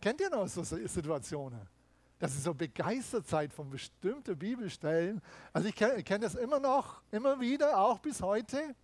Kennt 0.00 0.20
ihr 0.20 0.30
noch 0.30 0.48
so 0.48 0.62
Situationen? 0.62 1.68
dass 2.18 2.34
ihr 2.34 2.40
so 2.40 2.54
begeistert 2.54 3.28
seid 3.28 3.52
von 3.52 3.70
bestimmten 3.70 4.36
Bibelstellen. 4.36 5.22
Also 5.52 5.68
ich 5.68 5.74
kenne 5.76 6.02
kenn 6.02 6.20
das 6.20 6.34
immer 6.34 6.58
noch, 6.58 7.00
immer 7.12 7.40
wieder, 7.40 7.78
auch 7.78 7.98
bis 8.00 8.20
heute, 8.20 8.74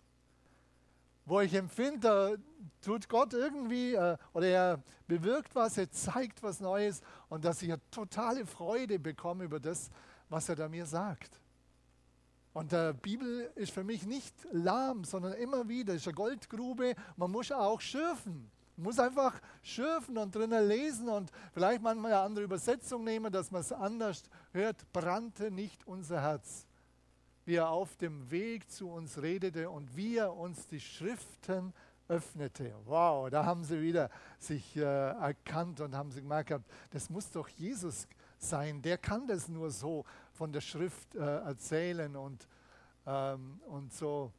wo 1.25 1.41
ich 1.41 1.53
empfinde, 1.53 1.99
da 1.99 2.35
tut 2.81 3.09
Gott 3.09 3.33
irgendwie 3.33 3.95
äh, 3.95 4.17
oder 4.33 4.47
er 4.47 4.83
bewirkt 5.07 5.55
was, 5.55 5.77
er 5.77 5.91
zeigt 5.91 6.43
was 6.43 6.59
Neues 6.59 7.01
und 7.29 7.43
dass 7.43 7.61
ich 7.61 7.73
totale 7.91 8.45
Freude 8.45 8.99
bekomme 8.99 9.43
über 9.43 9.59
das, 9.59 9.89
was 10.29 10.47
er 10.49 10.55
da 10.55 10.69
mir 10.69 10.85
sagt. 10.85 11.39
Und 12.53 12.71
die 12.71 12.93
Bibel 13.01 13.51
ist 13.55 13.73
für 13.73 13.83
mich 13.83 14.05
nicht 14.05 14.33
lahm, 14.51 15.03
sondern 15.03 15.33
immer 15.33 15.67
wieder, 15.67 15.93
ist 15.93 16.07
eine 16.07 16.13
Goldgrube. 16.13 16.95
Man 17.17 17.29
muss 17.29 17.51
auch 17.51 17.81
schürfen. 17.81 18.49
Muss 18.77 18.99
einfach 18.99 19.39
schürfen 19.61 20.17
und 20.17 20.35
drinnen 20.35 20.67
lesen 20.67 21.07
und 21.07 21.31
vielleicht 21.53 21.81
manchmal 21.81 22.11
eine 22.11 22.21
andere 22.21 22.45
Übersetzung 22.45 23.03
nehmen, 23.03 23.31
dass 23.31 23.51
man 23.51 23.61
es 23.61 23.71
anders 23.71 24.23
hört. 24.51 24.91
Brannte 24.91 25.49
nicht 25.49 25.87
unser 25.87 26.21
Herz, 26.21 26.67
wie 27.45 27.55
er 27.55 27.69
auf 27.69 27.95
dem 27.97 28.29
Weg 28.31 28.69
zu 28.69 28.89
uns 28.89 29.21
redete 29.21 29.69
und 29.69 29.95
wie 29.95 30.17
er 30.17 30.35
uns 30.35 30.67
die 30.67 30.81
Schriften 30.81 31.73
öffnete. 32.07 32.73
Wow, 32.85 33.29
da 33.29 33.45
haben 33.45 33.63
sie 33.63 33.81
wieder 33.81 34.09
sich 34.39 34.75
äh, 34.75 34.81
erkannt 34.81 35.81
und 35.81 35.95
haben 35.95 36.11
sie 36.11 36.21
gemerkt, 36.21 36.61
das 36.91 37.09
muss 37.09 37.31
doch 37.31 37.47
Jesus 37.47 38.07
sein. 38.37 38.81
Der 38.81 38.97
kann 38.97 39.27
das 39.27 39.47
nur 39.47 39.71
so 39.71 40.05
von 40.33 40.51
der 40.51 40.61
Schrift 40.61 41.15
äh, 41.15 41.19
erzählen 41.19 42.15
und, 42.15 42.47
ähm, 43.05 43.59
und 43.67 43.93
so 43.93 44.31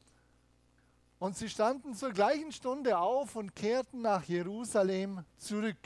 und 1.19 1.37
sie 1.37 1.49
standen 1.49 1.95
zur 1.95 2.13
gleichen 2.13 2.53
Stunde 2.53 2.99
auf 2.99 3.37
und 3.37 3.55
kehrten 3.55 4.03
nach 4.03 4.25
Jerusalem 4.25 5.25
zurück. 5.39 5.77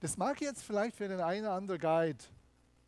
Das 0.00 0.16
mag 0.16 0.40
jetzt 0.40 0.62
vielleicht 0.62 0.96
für 0.96 1.08
den 1.08 1.20
einen 1.20 1.46
oder 1.46 1.54
anderen 1.54 1.80
Guide 1.80 2.24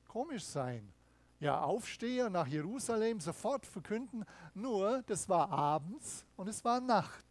komisch 0.09 0.45
sein. 0.45 0.93
Ja, 1.39 1.61
aufstehe 1.61 2.31
nach 2.31 2.47
Jerusalem, 2.47 3.21
sofort 3.21 3.67
verkünden. 3.67 4.25
Nur, 4.55 5.03
das 5.07 5.29
war 5.29 5.51
abends 5.51 6.25
und 6.37 6.49
es 6.49 6.65
war 6.65 6.81
Nacht. 6.81 7.25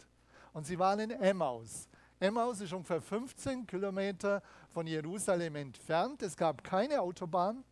Und 0.54 0.66
sie 0.68 0.78
waren 0.78 1.00
in 1.00 1.10
Emmaus. 1.10 1.88
Emmaus 2.20 2.62
ist 2.62 2.72
ungefähr 2.72 3.02
15 3.02 3.66
Kilometer 3.66 4.44
von 4.72 4.86
Jerusalem 4.86 5.56
entfernt. 5.56 6.22
Es 6.22 6.38
gab 6.38 6.64
keine 6.64 7.02
Autobahn. 7.02 7.64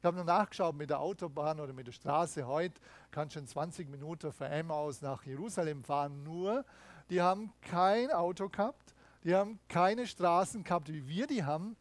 Ich 0.00 0.04
habe 0.06 0.16
nur 0.16 0.24
nachgeschaut 0.24 0.74
mit 0.74 0.88
der 0.88 0.98
Autobahn 0.98 1.60
oder 1.60 1.74
mit 1.74 1.86
der 1.86 1.92
Straße 1.92 2.46
heute, 2.46 2.80
kannst 3.10 3.36
du 3.36 3.40
in 3.40 3.46
20 3.46 3.90
Minuten 3.90 4.32
von 4.32 4.46
Emmaus 4.46 5.02
nach 5.02 5.26
Jerusalem 5.26 5.84
fahren. 5.84 6.22
Nur, 6.22 6.64
die 7.10 7.20
haben 7.20 7.52
kein 7.60 8.10
Auto 8.10 8.48
gehabt, 8.48 8.94
die 9.24 9.34
haben 9.34 9.60
keine 9.68 10.06
Straßen 10.06 10.64
gehabt, 10.64 10.90
wie 10.90 11.06
wir 11.06 11.26
die 11.26 11.44
haben. 11.44 11.76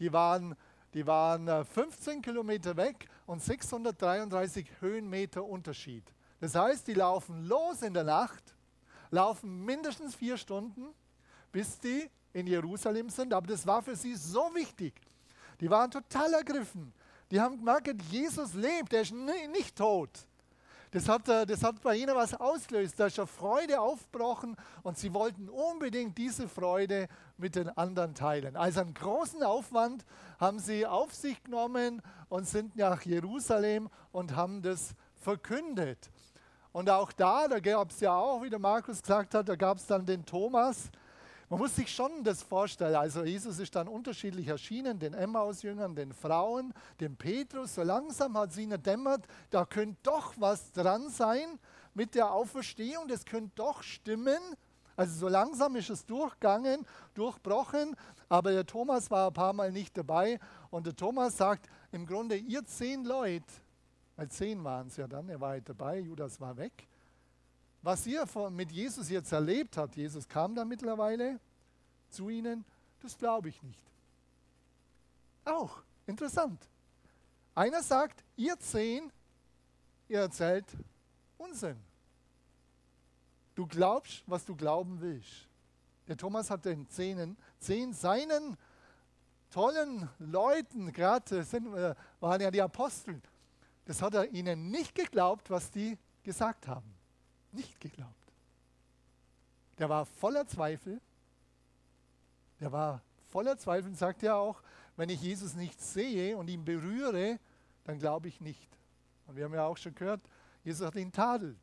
Die 0.00 0.12
waren, 0.12 0.54
die 0.92 1.06
waren 1.06 1.64
15 1.64 2.18
äh, 2.18 2.20
Kilometer 2.20 2.76
weg 2.76 3.08
und 3.24 3.42
633 3.42 4.66
Höhenmeter 4.80 5.42
Unterschied. 5.42 6.04
Das 6.40 6.54
heißt, 6.54 6.86
die 6.86 6.92
laufen 6.92 7.46
los 7.46 7.80
in 7.80 7.94
der 7.94 8.04
Nacht, 8.04 8.54
laufen 9.10 9.64
mindestens 9.64 10.14
vier 10.14 10.36
Stunden, 10.36 10.88
bis 11.50 11.78
die 11.78 12.10
in 12.34 12.46
Jerusalem 12.46 13.08
sind. 13.08 13.32
Aber 13.32 13.46
das 13.46 13.66
war 13.66 13.80
für 13.80 13.96
sie 13.96 14.14
so 14.14 14.54
wichtig. 14.54 14.92
Die 15.58 15.70
waren 15.70 15.90
total 15.90 16.34
ergriffen. 16.34 16.92
Die 17.32 17.40
haben 17.40 17.56
gemerkt, 17.56 17.88
Jesus 18.10 18.52
lebt, 18.52 18.92
er 18.92 19.00
ist 19.00 19.14
nicht 19.14 19.74
tot. 19.74 20.10
Das 20.90 21.08
hat, 21.08 21.26
äh, 21.30 21.46
das 21.46 21.64
hat 21.64 21.80
bei 21.80 21.96
ihnen 21.96 22.14
was 22.14 22.34
ausgelöst. 22.34 23.00
Da 23.00 23.06
ist 23.06 23.18
eine 23.18 23.26
Freude 23.26 23.80
aufgebrochen 23.80 24.54
und 24.82 24.98
sie 24.98 25.14
wollten 25.14 25.48
unbedingt 25.48 26.18
diese 26.18 26.46
Freude 26.46 27.08
mit 27.38 27.54
den 27.54 27.70
anderen 27.70 28.14
teilen. 28.14 28.54
Also 28.54 28.82
einen 28.82 28.92
großen 28.92 29.42
Aufwand 29.42 30.04
haben 30.38 30.58
sie 30.58 30.84
auf 30.84 31.14
sich 31.14 31.42
genommen 31.42 32.02
und 32.28 32.46
sind 32.46 32.76
nach 32.76 33.00
Jerusalem 33.00 33.88
und 34.12 34.36
haben 34.36 34.60
das 34.60 34.94
verkündet. 35.14 36.10
Und 36.72 36.90
auch 36.90 37.12
da, 37.12 37.48
da 37.48 37.60
gab 37.60 37.92
es 37.92 38.00
ja 38.00 38.14
auch, 38.14 38.42
wie 38.42 38.50
der 38.50 38.58
Markus 38.58 39.00
gesagt 39.00 39.34
hat, 39.34 39.48
da 39.48 39.56
gab 39.56 39.78
es 39.78 39.86
dann 39.86 40.04
den 40.04 40.26
Thomas, 40.26 40.90
man 41.52 41.60
muss 41.60 41.76
sich 41.76 41.94
schon 41.94 42.24
das 42.24 42.42
vorstellen. 42.42 42.94
Also 42.94 43.24
Jesus 43.24 43.58
ist 43.58 43.76
dann 43.76 43.86
unterschiedlich 43.86 44.48
erschienen, 44.48 44.98
den 44.98 45.12
Emmaus-Jüngern, 45.12 45.94
den 45.94 46.14
Frauen, 46.14 46.72
dem 46.98 47.14
Petrus. 47.14 47.74
So 47.74 47.82
langsam 47.82 48.38
hat 48.38 48.54
sie 48.54 48.62
ihnen 48.62 48.82
dämmert, 48.82 49.26
da 49.50 49.66
könnte 49.66 49.98
doch 50.02 50.32
was 50.38 50.72
dran 50.72 51.10
sein 51.10 51.58
mit 51.92 52.14
der 52.14 52.32
Auferstehung. 52.32 53.06
Das 53.06 53.26
könnte 53.26 53.52
doch 53.56 53.82
stimmen. 53.82 54.40
Also 54.96 55.14
so 55.14 55.28
langsam 55.28 55.76
ist 55.76 55.90
es 55.90 56.06
durchgegangen, 56.06 56.86
durchbrochen. 57.12 57.96
Aber 58.30 58.52
der 58.52 58.64
Thomas 58.64 59.10
war 59.10 59.26
ein 59.26 59.34
paar 59.34 59.52
Mal 59.52 59.72
nicht 59.72 59.94
dabei. 59.94 60.40
Und 60.70 60.86
der 60.86 60.96
Thomas 60.96 61.36
sagt, 61.36 61.68
im 61.90 62.06
Grunde, 62.06 62.34
ihr 62.36 62.64
zehn 62.64 63.04
Leute, 63.04 63.44
weil 64.16 64.30
zehn 64.30 64.64
waren 64.64 64.86
es 64.86 64.96
ja 64.96 65.06
dann, 65.06 65.28
er 65.28 65.38
war 65.38 65.50
halt 65.50 65.68
dabei, 65.68 65.98
Judas 65.98 66.40
war 66.40 66.56
weg 66.56 66.88
was 67.82 68.06
ihr 68.06 68.24
mit 68.50 68.70
Jesus 68.70 69.10
jetzt 69.10 69.32
erlebt 69.32 69.76
habt, 69.76 69.96
Jesus 69.96 70.28
kam 70.28 70.54
da 70.54 70.64
mittlerweile 70.64 71.40
zu 72.08 72.28
ihnen, 72.28 72.64
das 73.00 73.18
glaube 73.18 73.48
ich 73.48 73.60
nicht. 73.62 73.82
Auch 75.44 75.82
interessant. 76.06 76.68
Einer 77.54 77.82
sagt, 77.82 78.22
ihr 78.36 78.58
zehn, 78.60 79.10
ihr 80.08 80.20
erzählt 80.20 80.66
Unsinn. 81.38 81.76
Du 83.56 83.66
glaubst, 83.66 84.22
was 84.26 84.44
du 84.44 84.54
glauben 84.54 85.00
willst. 85.00 85.48
Der 86.06 86.16
Thomas 86.16 86.50
hat 86.50 86.64
den 86.64 86.88
Zehnen, 86.88 87.36
zehn 87.58 87.92
seinen 87.92 88.56
tollen 89.50 90.08
Leuten, 90.18 90.92
gerade 90.92 91.40
äh, 91.40 91.94
waren 92.20 92.40
ja 92.40 92.50
die 92.50 92.62
Apostel, 92.62 93.20
das 93.84 94.00
hat 94.00 94.14
er 94.14 94.30
ihnen 94.30 94.70
nicht 94.70 94.94
geglaubt, 94.94 95.50
was 95.50 95.70
die 95.70 95.98
gesagt 96.22 96.68
haben 96.68 97.01
nicht 97.52 97.80
geglaubt. 97.80 98.32
Der 99.78 99.88
war 99.88 100.06
voller 100.06 100.46
Zweifel. 100.46 101.00
Der 102.60 102.70
war 102.70 103.02
voller 103.30 103.56
Zweifel 103.56 103.90
und 103.90 103.96
sagt 103.96 104.22
ja 104.22 104.36
auch, 104.36 104.62
wenn 104.96 105.08
ich 105.08 105.20
Jesus 105.20 105.54
nicht 105.54 105.80
sehe 105.80 106.36
und 106.36 106.48
ihn 106.48 106.64
berühre, 106.64 107.38
dann 107.84 107.98
glaube 107.98 108.28
ich 108.28 108.40
nicht. 108.40 108.68
Und 109.26 109.36
wir 109.36 109.44
haben 109.44 109.54
ja 109.54 109.66
auch 109.66 109.76
schon 109.76 109.94
gehört, 109.94 110.20
Jesus 110.62 110.86
hat 110.86 110.96
ihn 110.96 111.10
tadelt. 111.10 111.58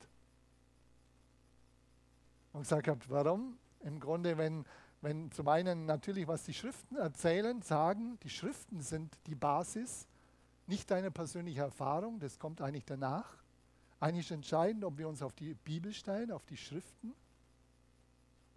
Und 2.51 2.61
gesagt 2.61 3.09
warum? 3.09 3.57
Im 3.81 3.99
Grunde, 3.99 4.37
wenn, 4.37 4.65
wenn 5.01 5.31
zum 5.31 5.47
einen 5.47 5.85
natürlich, 5.85 6.27
was 6.27 6.43
die 6.43 6.53
Schriften 6.53 6.97
erzählen, 6.97 7.61
sagen, 7.61 8.19
die 8.23 8.29
Schriften 8.29 8.81
sind 8.81 9.15
die 9.27 9.35
Basis, 9.35 10.07
nicht 10.67 10.91
deine 10.91 11.11
persönliche 11.11 11.61
Erfahrung, 11.61 12.19
das 12.19 12.37
kommt 12.37 12.61
eigentlich 12.61 12.85
danach. 12.85 13.38
Eigentlich 13.99 14.31
entscheidend, 14.31 14.83
ob 14.85 14.97
wir 14.97 15.07
uns 15.07 15.21
auf 15.21 15.33
die 15.33 15.53
Bibel 15.53 15.93
stellen, 15.93 16.31
auf 16.31 16.45
die 16.45 16.57
Schriften 16.57 17.13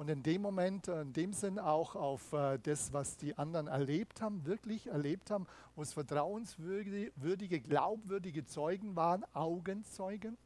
und 0.02 0.08
in 0.08 0.22
dem 0.22 0.42
Moment, 0.42 0.88
äh, 0.88 1.02
in 1.02 1.12
dem 1.12 1.32
Sinn 1.32 1.60
auch 1.60 1.94
auf 1.94 2.32
äh, 2.32 2.58
das, 2.58 2.92
was 2.92 3.16
die 3.16 3.38
anderen 3.38 3.68
erlebt 3.68 4.20
haben, 4.20 4.44
wirklich 4.44 4.88
erlebt 4.88 5.30
haben, 5.30 5.46
wo 5.76 5.82
es 5.82 5.92
vertrauenswürdige, 5.92 7.60
glaubwürdige 7.60 8.44
Zeugen 8.44 8.96
waren, 8.96 9.24
Augenzeugen. 9.32 10.36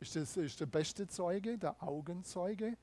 Ist, 0.00 0.16
das, 0.16 0.38
ist 0.38 0.60
der 0.60 0.66
beste 0.66 1.06
Zeuge, 1.06 1.58
der 1.58 1.82
Augenzeuge. 1.82 2.76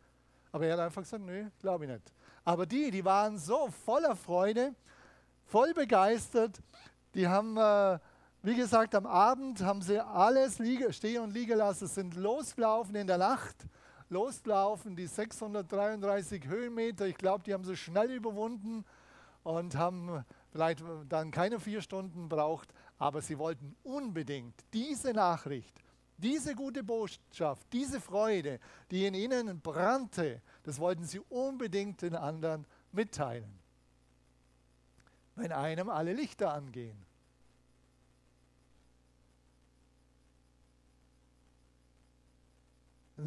Aber 0.51 0.67
er 0.67 0.73
hat 0.73 0.81
einfach 0.81 1.01
gesagt, 1.01 1.23
nö, 1.23 1.49
glaube 1.59 1.85
ich 1.85 1.91
nicht. 1.91 2.13
Aber 2.43 2.65
die, 2.65 2.91
die 2.91 3.03
waren 3.03 3.37
so 3.39 3.69
voller 3.69 4.15
Freude, 4.15 4.75
voll 5.45 5.73
begeistert, 5.73 6.61
die 7.15 7.27
haben 7.27 7.57
äh, 7.57 7.99
Wie 8.43 8.55
gesagt, 8.55 8.95
am 8.95 9.05
Abend 9.05 9.62
haben 9.62 9.83
sie 9.83 10.03
alles 10.03 10.57
liege, 10.57 10.91
stehen 10.93 11.21
und 11.21 11.31
liegen 11.31 11.60
lassen, 11.60 11.86
sind 11.86 12.15
losgelaufen 12.15 12.95
in 12.95 13.05
der 13.05 13.19
Nacht, 13.19 13.55
losgelaufen, 14.10 14.95
die 14.95 15.05
633 15.05 16.48
Höhenmeter. 16.48 17.05
Ich 17.05 17.17
glaube, 17.17 17.43
die 17.43 17.53
haben 17.53 17.63
sie 17.63 17.77
schnell 17.77 18.10
überwunden 18.10 18.83
und 19.43 19.75
haben 19.75 20.25
vielleicht 20.51 20.83
dann 21.07 21.29
keine 21.29 21.60
vier 21.60 21.83
Stunden 21.83 22.29
braucht, 22.29 22.74
aber 22.98 23.21
sie 23.21 23.38
wollten 23.38 23.75
unbedingt 23.83 24.55
diese 24.74 25.13
Nachricht, 25.13 25.79
diese 26.17 26.55
gute 26.55 26.83
Botschaft, 26.83 27.67
diese 27.71 28.01
Freude, 28.01 28.60
die 28.89 29.05
in 29.05 29.13
ihnen 29.13 29.62
brannte, 29.62 30.41
das 30.63 30.79
wollten 30.79 31.05
sie 31.05 31.19
unbedingt 31.29 32.01
den 32.01 32.15
anderen 32.15 32.65
mitteilen. 32.91 33.60
Wenn 35.36 35.51
einem 35.51 35.89
alle 35.89 36.13
Lichter 36.13 36.51
angehen. 36.51 37.10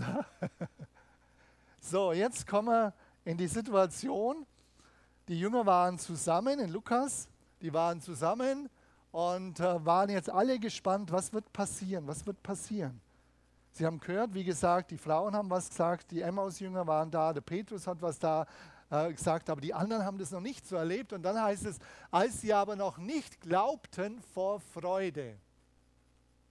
so, 1.81 2.13
jetzt 2.13 2.47
kommen 2.47 2.69
wir 2.69 2.93
in 3.25 3.37
die 3.37 3.47
Situation. 3.47 4.47
Die 5.29 5.39
Jünger 5.39 5.65
waren 5.65 5.99
zusammen 5.99 6.59
in 6.59 6.71
Lukas, 6.71 7.29
die 7.63 7.73
waren 7.73 8.01
zusammen 8.01 8.69
und 9.13 9.61
äh, 9.61 9.85
waren 9.85 10.11
jetzt 10.11 10.29
alle 10.29 10.59
gespannt, 10.59 11.11
was 11.13 11.33
wird 11.33 11.53
passieren, 11.53 12.07
was 12.07 12.27
wird 12.27 12.43
passieren. 12.43 13.01
Sie 13.73 13.85
haben 13.87 13.99
gehört, 13.99 14.35
wie 14.35 14.45
gesagt, 14.45 14.91
die 14.91 14.99
Frauen 14.99 15.35
haben 15.35 15.51
was 15.51 15.69
gesagt, 15.69 16.11
die 16.11 16.21
Emmaus-Jünger 16.21 16.87
waren 16.87 17.11
da, 17.11 17.33
der 17.33 17.41
Petrus 17.41 17.87
hat 17.87 18.01
was 18.03 18.19
da 18.19 18.47
äh, 18.91 19.13
gesagt, 19.13 19.51
aber 19.51 19.61
die 19.61 19.75
anderen 19.75 20.05
haben 20.05 20.19
das 20.19 20.31
noch 20.31 20.41
nicht 20.41 20.67
so 20.67 20.77
erlebt. 20.77 21.13
Und 21.13 21.23
dann 21.23 21.41
heißt 21.41 21.65
es, 21.67 21.79
als 22.11 22.41
sie 22.41 22.53
aber 22.53 22.77
noch 22.77 22.99
nicht 22.99 23.41
glaubten 23.41 24.21
vor 24.33 24.61
Freude 24.61 25.39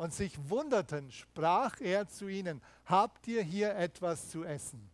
und 0.04 0.14
sich 0.14 0.38
wunderten, 0.50 1.10
sprach 1.14 1.80
er 1.80 2.10
zu 2.10 2.28
ihnen, 2.28 2.62
habt 2.84 3.26
ihr 3.26 3.42
hier 3.42 3.74
etwas 3.78 4.30
zu 4.30 4.44
essen? 4.44 4.90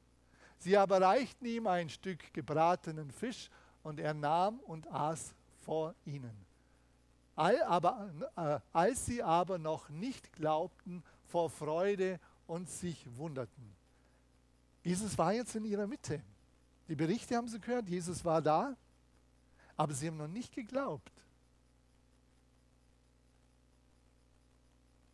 Sie 0.59 0.77
aber 0.77 1.01
reichten 1.01 1.47
ihm 1.47 1.65
ein 1.65 1.89
Stück 1.89 2.31
gebratenen 2.31 3.09
Fisch 3.09 3.49
und 3.81 3.99
er 3.99 4.13
nahm 4.13 4.59
und 4.59 4.87
aß 4.93 5.33
vor 5.65 5.95
ihnen. 6.05 6.45
All, 7.35 7.59
aber, 7.63 8.11
äh, 8.35 8.59
als 8.71 9.07
sie 9.07 9.23
aber 9.23 9.57
noch 9.57 9.89
nicht 9.89 10.31
glaubten 10.33 11.01
vor 11.25 11.49
Freude 11.49 12.19
und 12.45 12.69
sich 12.69 13.03
wunderten. 13.17 13.73
Jesus 14.83 15.17
war 15.17 15.33
jetzt 15.33 15.55
in 15.55 15.65
ihrer 15.65 15.87
Mitte. 15.87 16.21
Die 16.87 16.95
Berichte 16.95 17.35
haben 17.35 17.47
sie 17.47 17.59
gehört, 17.59 17.89
Jesus 17.89 18.23
war 18.23 18.43
da, 18.43 18.75
aber 19.75 19.91
sie 19.91 20.05
haben 20.05 20.17
noch 20.17 20.27
nicht 20.27 20.53
geglaubt. 20.53 21.11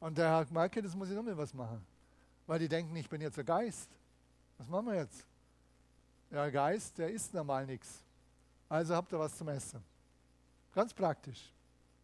Und 0.06 0.20
der 0.20 0.30
Herr 0.30 0.46
Marke, 0.52 0.84
das 0.84 0.94
muss 0.94 1.10
ich 1.10 1.16
nochmal 1.16 1.36
was 1.36 1.52
machen. 1.52 1.84
Weil 2.46 2.60
die 2.60 2.70
denken, 2.70 2.96
ich 2.96 3.10
bin 3.10 3.22
jetzt 3.22 3.38
der 3.38 3.44
Geist. 3.44 3.90
Was 4.60 4.68
machen 4.68 4.86
wir 4.86 4.98
jetzt? 4.98 5.26
Der 6.30 6.52
Geist, 6.52 6.96
der 7.00 7.10
isst 7.10 7.34
normal 7.34 7.66
nichts. 7.66 8.04
Also 8.70 8.94
habt 8.94 9.12
ihr 9.12 9.18
was 9.18 9.36
zum 9.36 9.48
Essen. 9.48 9.84
Ganz 10.76 10.94
praktisch. 10.94 11.52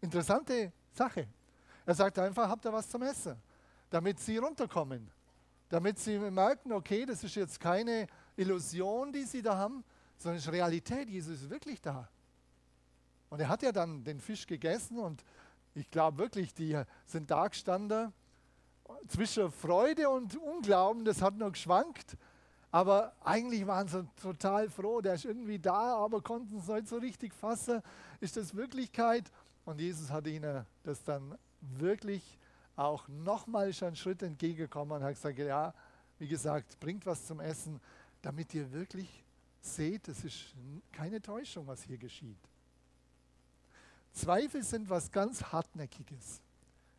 Interessante 0.01 0.71
Sache. 0.91 1.27
Er 1.85 1.93
sagt 1.93 2.17
einfach, 2.17 2.49
habt 2.49 2.65
ihr 2.65 2.73
was 2.73 2.89
zum 2.89 3.03
Essen, 3.03 3.35
damit 3.91 4.19
sie 4.19 4.39
runterkommen. 4.39 5.07
Damit 5.69 5.99
sie 5.99 6.17
merken, 6.17 6.71
okay, 6.71 7.05
das 7.05 7.23
ist 7.23 7.35
jetzt 7.35 7.59
keine 7.59 8.07
Illusion, 8.35 9.13
die 9.13 9.25
sie 9.25 9.43
da 9.43 9.55
haben, 9.55 9.83
sondern 10.17 10.39
es 10.39 10.47
ist 10.47 10.51
Realität. 10.51 11.07
Jesus 11.07 11.43
ist 11.43 11.51
wirklich 11.51 11.79
da. 11.79 12.09
Und 13.29 13.41
er 13.41 13.47
hat 13.47 13.61
ja 13.61 13.71
dann 13.71 14.03
den 14.03 14.19
Fisch 14.19 14.47
gegessen 14.47 14.97
und 14.97 15.23
ich 15.73 15.89
glaube 15.89 16.17
wirklich, 16.17 16.53
die 16.53 16.81
sind 17.05 17.31
da 17.31 17.47
gestanden 17.47 18.13
zwischen 19.07 19.51
Freude 19.51 20.09
und 20.09 20.37
Unglauben, 20.37 21.05
das 21.05 21.21
hat 21.21 21.35
noch 21.35 21.51
geschwankt. 21.51 22.17
Aber 22.71 23.13
eigentlich 23.21 23.67
waren 23.67 23.87
sie 23.87 24.07
total 24.21 24.69
froh, 24.69 25.01
der 25.01 25.15
ist 25.15 25.25
irgendwie 25.25 25.59
da, 25.59 25.97
aber 25.97 26.21
konnten 26.21 26.57
es 26.57 26.67
nicht 26.67 26.87
so 26.87 26.97
richtig 26.97 27.33
fassen. 27.33 27.81
Ist 28.21 28.37
das 28.37 28.55
Wirklichkeit? 28.55 29.29
Und 29.65 29.81
Jesus 29.81 30.09
hat 30.09 30.25
ihnen 30.27 30.65
das 30.83 31.03
dann 31.03 31.37
wirklich 31.59 32.39
auch 32.75 33.07
nochmal 33.09 33.71
einen 33.81 33.95
Schritt 33.95 34.23
entgegengekommen 34.23 34.97
und 34.97 35.03
hat 35.03 35.15
gesagt, 35.15 35.37
ja, 35.37 35.73
wie 36.17 36.27
gesagt, 36.27 36.79
bringt 36.79 37.05
was 37.05 37.25
zum 37.25 37.41
Essen, 37.41 37.81
damit 38.21 38.53
ihr 38.53 38.71
wirklich 38.71 39.23
seht, 39.59 40.07
es 40.07 40.23
ist 40.23 40.55
keine 40.91 41.21
Täuschung, 41.21 41.67
was 41.67 41.83
hier 41.83 41.97
geschieht. 41.97 42.37
Zweifel 44.13 44.63
sind 44.63 44.89
was 44.89 45.11
ganz 45.11 45.43
Hartnäckiges. 45.43 46.41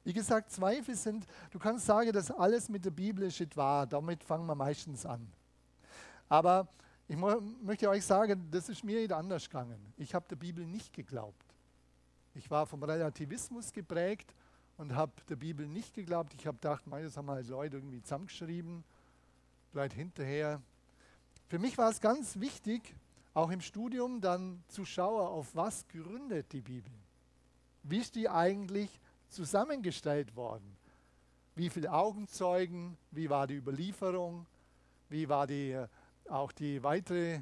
Wie 0.05 0.12
gesagt, 0.12 0.51
Zweifel 0.51 0.96
sind, 0.96 1.27
du 1.51 1.59
kannst 1.59 1.87
sagen, 1.87 2.12
dass 2.12 2.31
alles 2.31 2.68
mit 2.68 2.85
der 2.85 2.90
Bibel 2.90 3.25
ist 3.25 3.57
wahr, 3.57 3.87
damit 3.87 4.25
fangen 4.25 4.46
wir 4.46 4.55
meistens 4.55 5.07
an. 5.07 5.31
Aber 6.29 6.66
ich 7.07 7.16
möchte 7.16 7.88
euch 7.88 8.05
sagen, 8.05 8.48
das 8.51 8.68
ist 8.68 8.83
mir 8.83 9.14
anders 9.16 9.48
gegangen. 9.48 9.92
Ich 9.96 10.14
habe 10.14 10.27
der 10.29 10.37
Bibel 10.37 10.66
nicht 10.66 10.92
geglaubt. 10.92 11.44
Ich 12.35 12.51
war 12.51 12.66
vom 12.66 12.83
Relativismus 12.83 13.72
geprägt 13.72 14.35
und 14.79 14.94
habe 14.94 15.12
der 15.29 15.37
Bibel 15.37 15.68
nicht 15.68 15.94
geglaubt. 15.94 16.35
Ich 16.35 16.46
habe 16.46 16.57
gedacht, 16.57 16.85
das 16.90 17.16
haben 17.16 17.31
halt 17.31 17.46
Leute 17.48 17.77
irgendwie 17.77 18.03
zusammengeschrieben, 18.03 18.83
vielleicht 19.70 19.94
hinterher. 19.94 20.62
Für 21.48 21.59
mich 21.59 21.77
war 21.77 21.90
es 21.90 22.01
ganz 22.01 22.40
wichtig, 22.40 22.96
auch 23.35 23.51
im 23.51 23.61
Studium 23.61 24.21
dann 24.21 24.62
zu 24.68 24.85
schauen, 24.85 25.27
auf 25.27 25.55
was 25.55 25.87
gründet 25.88 26.53
die 26.53 26.61
Bibel. 26.61 26.92
Wie 27.83 27.99
ist 27.99 28.14
die 28.14 28.29
eigentlich 28.29 29.01
zusammengestellt 29.29 30.37
worden? 30.37 30.77
Wie 31.55 31.71
viele 31.71 31.92
Augenzeugen? 31.92 32.97
Wie 33.11 33.29
war 33.31 33.47
die 33.47 33.57
Überlieferung? 33.57 34.47
Wie 35.09 35.29
war 35.29 35.47
die, 35.47 35.73
äh, 35.73 35.88
auch 36.29 36.53
die 36.53 36.83
weitere 36.83 37.40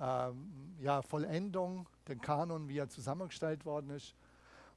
ähm, 0.00 0.74
ja, 0.80 1.02
Vollendung, 1.02 1.88
den 2.08 2.20
Kanon, 2.20 2.68
wie 2.68 2.78
er 2.78 2.88
zusammengestellt 2.88 3.64
worden 3.64 3.90
ist? 3.90 4.14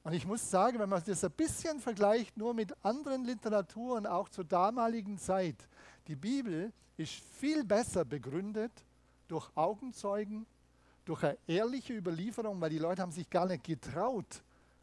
Und 0.04 0.12
ich 0.12 0.26
muss 0.26 0.48
sagen, 0.48 0.78
wenn 0.78 0.88
man 0.88 1.02
das 1.04 1.24
ein 1.24 1.32
bisschen 1.32 1.80
vergleicht, 1.80 2.36
nur 2.36 2.54
mit 2.54 2.72
anderen 2.84 3.24
Literaturen, 3.24 4.06
auch 4.06 4.28
zur 4.28 4.44
damaligen 4.44 5.18
Zeit, 5.18 5.68
die 6.06 6.16
Bibel 6.16 6.72
ist 6.96 7.12
viel 7.12 7.64
besser 7.64 8.04
begründet 8.04 8.72
durch 9.28 9.48
Augenzeugen, 9.54 10.46
durch 11.04 11.22
eine 11.22 11.38
ehrliche 11.46 11.94
Überlieferung, 11.94 12.60
weil 12.60 12.70
die 12.70 12.78
Leute 12.78 13.02
haben 13.02 13.12
sich 13.12 13.30
gar 13.30 13.46
nicht 13.46 13.64
getraut, 13.64 14.42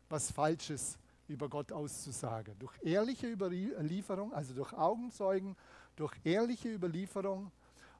was 0.09 0.31
Falsches 0.31 0.97
über 1.27 1.49
Gott 1.49 1.71
auszusagen. 1.71 2.57
Durch 2.59 2.73
ehrliche 2.83 3.27
Überlieferung, 3.27 4.33
also 4.33 4.53
durch 4.53 4.73
Augenzeugen, 4.73 5.55
durch 5.95 6.13
ehrliche 6.23 6.73
Überlieferung 6.73 7.51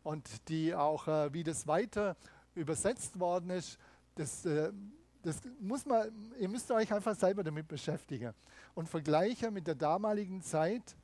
und 0.03 0.47
die 0.49 0.73
auch, 0.73 1.08
äh, 1.08 1.34
wie 1.34 1.43
das 1.43 1.65
weiter 1.67 2.15
übersetzt 2.53 3.19
worden 3.19 3.49
ist, 3.49 3.77
das, 4.15 4.45
äh, 4.45 4.71
das 5.23 5.41
muss 5.60 5.86
man, 5.86 6.12
ihr 6.39 6.49
müsst 6.49 6.69
euch 6.71 6.93
einfach 6.93 7.15
selber 7.15 7.43
damit 7.43 7.67
beschäftigen 7.67 8.34
und 8.75 8.88
vergleichen 8.88 9.53
mit 9.53 9.65
der 9.65 9.75
damaligen 9.75 10.41
Zeit, 10.43 10.95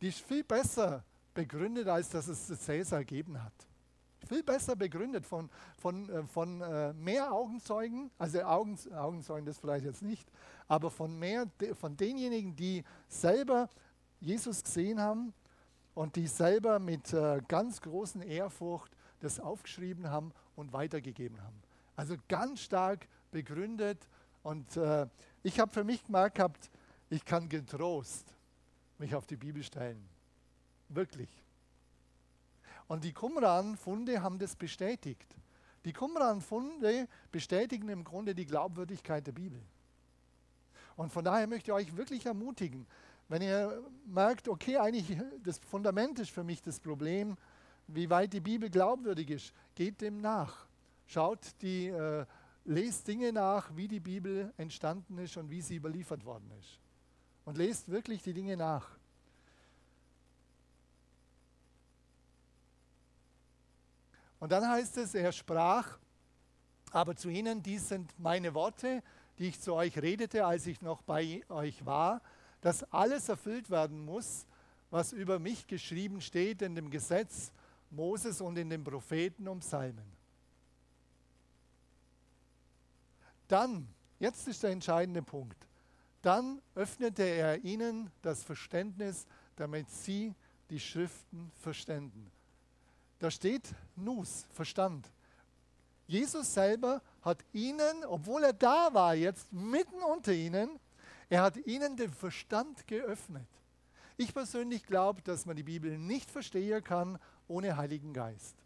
die 0.00 0.08
ist 0.08 0.20
viel 0.20 0.44
besser 0.44 1.04
begründet, 1.34 1.88
als 1.88 2.10
dass 2.10 2.28
es 2.28 2.46
Cäsar 2.64 3.00
gegeben 3.00 3.42
hat 3.42 3.52
viel 4.26 4.42
besser 4.42 4.76
begründet 4.76 5.26
von, 5.26 5.50
von, 5.78 6.08
äh, 6.08 6.22
von 6.24 6.60
äh, 6.60 6.92
mehr 6.92 7.32
Augenzeugen, 7.32 8.10
also 8.18 8.42
Augen, 8.42 8.78
Augenzeugen 8.94 9.46
das 9.46 9.58
vielleicht 9.58 9.84
jetzt 9.84 10.02
nicht, 10.02 10.30
aber 10.68 10.90
von 10.90 11.18
mehr 11.18 11.46
von 11.78 11.96
denjenigen, 11.96 12.56
die 12.56 12.84
selber 13.08 13.68
Jesus 14.20 14.62
gesehen 14.62 15.00
haben 15.00 15.34
und 15.94 16.16
die 16.16 16.26
selber 16.26 16.78
mit 16.78 17.12
äh, 17.12 17.40
ganz 17.48 17.80
großen 17.80 18.22
Ehrfurcht 18.22 18.92
das 19.20 19.38
aufgeschrieben 19.38 20.10
haben 20.10 20.32
und 20.56 20.72
weitergegeben 20.72 21.42
haben. 21.42 21.62
Also 21.96 22.16
ganz 22.28 22.60
stark 22.60 23.06
begründet 23.30 24.08
und 24.42 24.76
ich 25.44 25.60
habe 25.60 25.70
für 25.70 25.84
mich 25.84 26.04
gemerkt 26.04 26.40
ich 27.10 27.24
kann 27.24 27.48
getrost 27.48 28.34
mich 29.02 29.14
auf 29.14 29.26
die 29.26 29.36
Bibel 29.36 29.62
stellen. 29.62 30.08
Wirklich. 30.88 31.41
Und 32.92 33.04
die 33.04 33.14
Qumran-Funde 33.14 34.22
haben 34.22 34.38
das 34.38 34.54
bestätigt. 34.54 35.34
Die 35.86 35.94
Qumran-Funde 35.94 37.08
bestätigen 37.30 37.88
im 37.88 38.04
Grunde 38.04 38.34
die 38.34 38.44
Glaubwürdigkeit 38.44 39.26
der 39.26 39.32
Bibel. 39.32 39.62
Und 40.96 41.10
von 41.10 41.24
daher 41.24 41.46
möchte 41.46 41.70
ich 41.70 41.72
euch 41.72 41.96
wirklich 41.96 42.26
ermutigen, 42.26 42.86
wenn 43.30 43.40
ihr 43.40 43.82
merkt, 44.04 44.46
okay, 44.46 44.76
eigentlich 44.76 45.16
das 45.42 45.58
Fundament 45.58 46.18
ist 46.18 46.32
für 46.32 46.44
mich 46.44 46.60
das 46.60 46.80
Problem, 46.80 47.38
wie 47.86 48.10
weit 48.10 48.34
die 48.34 48.40
Bibel 48.40 48.68
glaubwürdig 48.68 49.30
ist, 49.30 49.54
geht 49.74 50.02
dem 50.02 50.20
nach. 50.20 50.66
Schaut 51.06 51.40
die, 51.62 51.86
äh, 51.86 52.26
lest 52.66 53.08
Dinge 53.08 53.32
nach, 53.32 53.74
wie 53.74 53.88
die 53.88 54.00
Bibel 54.00 54.52
entstanden 54.58 55.16
ist 55.16 55.38
und 55.38 55.50
wie 55.50 55.62
sie 55.62 55.76
überliefert 55.76 56.26
worden 56.26 56.52
ist. 56.60 56.78
Und 57.46 57.56
lest 57.56 57.88
wirklich 57.88 58.22
die 58.22 58.34
Dinge 58.34 58.58
nach. 58.58 58.98
Und 64.42 64.50
dann 64.50 64.68
heißt 64.68 64.96
es, 64.96 65.14
er 65.14 65.30
sprach, 65.30 66.00
aber 66.90 67.14
zu 67.14 67.28
ihnen, 67.28 67.62
dies 67.62 67.90
sind 67.90 68.12
meine 68.18 68.54
Worte, 68.54 69.00
die 69.38 69.46
ich 69.46 69.60
zu 69.60 69.72
euch 69.72 69.96
redete, 70.02 70.44
als 70.44 70.66
ich 70.66 70.82
noch 70.82 71.00
bei 71.02 71.42
euch 71.48 71.86
war, 71.86 72.20
dass 72.60 72.82
alles 72.92 73.28
erfüllt 73.28 73.70
werden 73.70 74.04
muss, 74.04 74.44
was 74.90 75.12
über 75.12 75.38
mich 75.38 75.68
geschrieben 75.68 76.20
steht 76.20 76.60
in 76.60 76.74
dem 76.74 76.90
Gesetz 76.90 77.52
Moses 77.92 78.40
und 78.40 78.58
in 78.58 78.68
den 78.68 78.82
Propheten 78.82 79.46
und 79.46 79.60
Psalmen. 79.60 80.10
Dann, 83.46 83.86
jetzt 84.18 84.48
ist 84.48 84.64
der 84.64 84.70
entscheidende 84.70 85.22
Punkt, 85.22 85.68
dann 86.20 86.60
öffnete 86.74 87.22
er 87.22 87.62
ihnen 87.64 88.10
das 88.22 88.42
Verständnis, 88.42 89.24
damit 89.54 89.88
sie 89.88 90.34
die 90.68 90.80
Schriften 90.80 91.52
verständen. 91.60 92.41
Da 93.22 93.30
steht 93.30 93.72
Nus, 93.94 94.46
Verstand. 94.52 95.08
Jesus 96.08 96.54
selber 96.54 97.00
hat 97.20 97.38
ihnen, 97.52 98.04
obwohl 98.08 98.42
er 98.42 98.52
da 98.52 98.92
war, 98.92 99.14
jetzt 99.14 99.52
mitten 99.52 100.02
unter 100.02 100.32
ihnen, 100.32 100.80
er 101.30 101.42
hat 101.42 101.56
ihnen 101.58 101.96
den 101.96 102.12
Verstand 102.12 102.84
geöffnet. 102.88 103.46
Ich 104.16 104.34
persönlich 104.34 104.84
glaube, 104.84 105.22
dass 105.22 105.46
man 105.46 105.54
die 105.54 105.62
Bibel 105.62 105.96
nicht 105.98 106.32
verstehen 106.32 106.82
kann 106.82 107.16
ohne 107.46 107.76
Heiligen 107.76 108.12
Geist. 108.12 108.56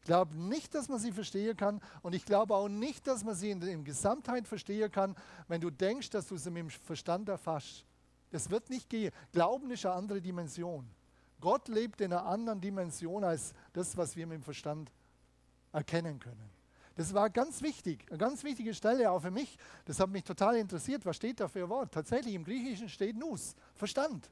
Ich 0.00 0.04
glaube 0.04 0.36
nicht, 0.36 0.74
dass 0.74 0.90
man 0.90 0.98
sie 0.98 1.12
verstehen 1.12 1.56
kann 1.56 1.80
und 2.02 2.14
ich 2.14 2.26
glaube 2.26 2.54
auch 2.54 2.68
nicht, 2.68 3.06
dass 3.06 3.24
man 3.24 3.34
sie 3.34 3.52
in 3.52 3.60
der 3.60 3.74
Gesamtheit 3.78 4.46
verstehen 4.46 4.92
kann, 4.92 5.16
wenn 5.48 5.62
du 5.62 5.70
denkst, 5.70 6.10
dass 6.10 6.28
du 6.28 6.36
sie 6.36 6.50
mit 6.50 6.64
dem 6.64 6.68
Verstand 6.68 7.26
erfasst. 7.30 7.86
Das 8.32 8.50
wird 8.50 8.68
nicht 8.68 8.90
gehen. 8.90 9.14
Glauben 9.32 9.70
ist 9.70 9.86
eine 9.86 9.94
andere 9.94 10.20
Dimension. 10.20 10.86
Gott 11.42 11.68
lebt 11.68 12.00
in 12.00 12.12
einer 12.12 12.24
anderen 12.24 12.60
Dimension 12.60 13.24
als 13.24 13.52
das, 13.74 13.96
was 13.96 14.16
wir 14.16 14.26
mit 14.26 14.36
dem 14.36 14.42
Verstand 14.42 14.90
erkennen 15.72 16.18
können. 16.18 16.50
Das 16.94 17.12
war 17.12 17.30
ganz 17.30 17.62
wichtig, 17.62 18.06
eine 18.08 18.18
ganz 18.18 18.44
wichtige 18.44 18.72
Stelle 18.74 19.10
auch 19.10 19.20
für 19.20 19.30
mich. 19.30 19.58
Das 19.84 19.98
hat 19.98 20.08
mich 20.08 20.24
total 20.24 20.56
interessiert. 20.56 21.04
Was 21.04 21.16
steht 21.16 21.40
da 21.40 21.48
für 21.48 21.64
ein 21.64 21.68
Wort? 21.68 21.92
Tatsächlich 21.92 22.34
im 22.34 22.44
Griechischen 22.44 22.88
steht 22.88 23.16
Nus, 23.16 23.54
Verstand. 23.74 24.30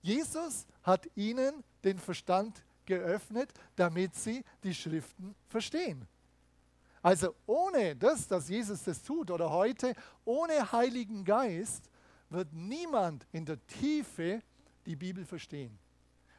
Jesus 0.00 0.66
hat 0.82 1.08
ihnen 1.16 1.62
den 1.84 1.98
Verstand 1.98 2.64
geöffnet, 2.86 3.52
damit 3.74 4.14
sie 4.14 4.42
die 4.62 4.74
Schriften 4.74 5.34
verstehen. 5.48 6.06
Also 7.02 7.34
ohne 7.46 7.94
das, 7.94 8.26
dass 8.26 8.48
Jesus 8.48 8.84
das 8.84 9.02
tut 9.02 9.30
oder 9.30 9.50
heute, 9.50 9.94
ohne 10.24 10.72
Heiligen 10.72 11.24
Geist, 11.24 11.90
wird 12.30 12.52
niemand 12.52 13.26
in 13.32 13.44
der 13.44 13.64
Tiefe 13.66 14.40
die 14.86 14.96
Bibel 14.96 15.24
verstehen. 15.24 15.78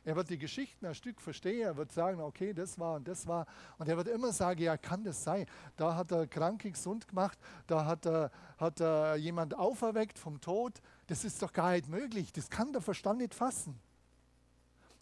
Er 0.08 0.16
wird 0.16 0.30
die 0.30 0.38
Geschichten 0.38 0.86
ein 0.86 0.96
Stück 0.96 1.20
verstehen, 1.20 1.64
er 1.64 1.76
wird 1.76 1.92
sagen, 1.92 2.22
okay, 2.22 2.54
das 2.54 2.80
war 2.80 2.96
und 2.96 3.06
das 3.10 3.28
war. 3.28 3.46
Und 3.78 3.90
er 3.90 3.98
wird 3.98 4.08
immer 4.08 4.32
sagen, 4.32 4.62
ja, 4.62 4.78
kann 4.78 5.04
das 5.04 5.22
sein? 5.22 5.46
Da 5.76 5.98
hat 5.98 6.14
er 6.14 6.28
Kranke 6.28 6.72
gesund 6.72 7.10
gemacht, 7.10 7.38
da 7.68 7.84
hat 7.84 8.06
er, 8.06 8.32
hat 8.58 8.80
er 8.80 9.18
jemand 9.18 9.54
auferweckt 9.54 10.18
vom 10.18 10.40
Tod. 10.40 10.82
Das 11.08 11.26
ist 11.26 11.42
doch 11.42 11.52
gar 11.52 11.74
nicht 11.74 11.90
möglich, 11.90 12.32
das 12.32 12.50
kann 12.50 12.72
der 12.72 12.82
Verstand 12.82 13.20
nicht 13.20 13.36
fassen. 13.36 13.78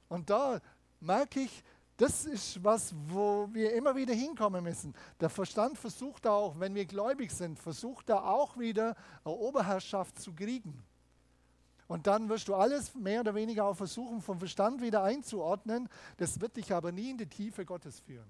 Und 0.09 0.31
da 0.31 0.59
merke 0.99 1.41
ich, 1.41 1.63
das 1.97 2.25
ist 2.25 2.63
was, 2.63 2.95
wo 3.07 3.47
wir 3.53 3.73
immer 3.75 3.95
wieder 3.95 4.15
hinkommen 4.15 4.63
müssen. 4.63 4.95
Der 5.19 5.29
Verstand 5.29 5.77
versucht 5.77 6.25
auch, 6.25 6.59
wenn 6.59 6.73
wir 6.73 6.85
gläubig 6.85 7.29
sind, 7.29 7.59
versucht 7.59 8.09
er 8.09 8.25
auch 8.25 8.57
wieder 8.57 8.95
eine 9.23 9.35
Oberherrschaft 9.35 10.17
zu 10.17 10.33
kriegen. 10.33 10.83
Und 11.87 12.07
dann 12.07 12.29
wirst 12.29 12.47
du 12.47 12.55
alles 12.55 12.95
mehr 12.95 13.21
oder 13.21 13.35
weniger 13.35 13.65
auch 13.65 13.75
versuchen, 13.75 14.21
vom 14.21 14.39
Verstand 14.39 14.81
wieder 14.81 15.03
einzuordnen. 15.03 15.87
Das 16.17 16.39
wird 16.41 16.57
dich 16.57 16.73
aber 16.73 16.91
nie 16.91 17.11
in 17.11 17.17
die 17.17 17.27
Tiefe 17.27 17.63
Gottes 17.63 17.99
führen. 17.99 18.27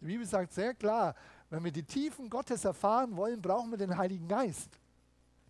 Die 0.00 0.06
Bibel 0.06 0.26
sagt 0.26 0.52
sehr 0.52 0.74
klar, 0.74 1.14
wenn 1.50 1.64
wir 1.64 1.72
die 1.72 1.82
Tiefen 1.82 2.28
Gottes 2.30 2.64
erfahren 2.64 3.16
wollen, 3.16 3.40
brauchen 3.40 3.70
wir 3.70 3.78
den 3.78 3.96
Heiligen 3.96 4.28
Geist. 4.28 4.68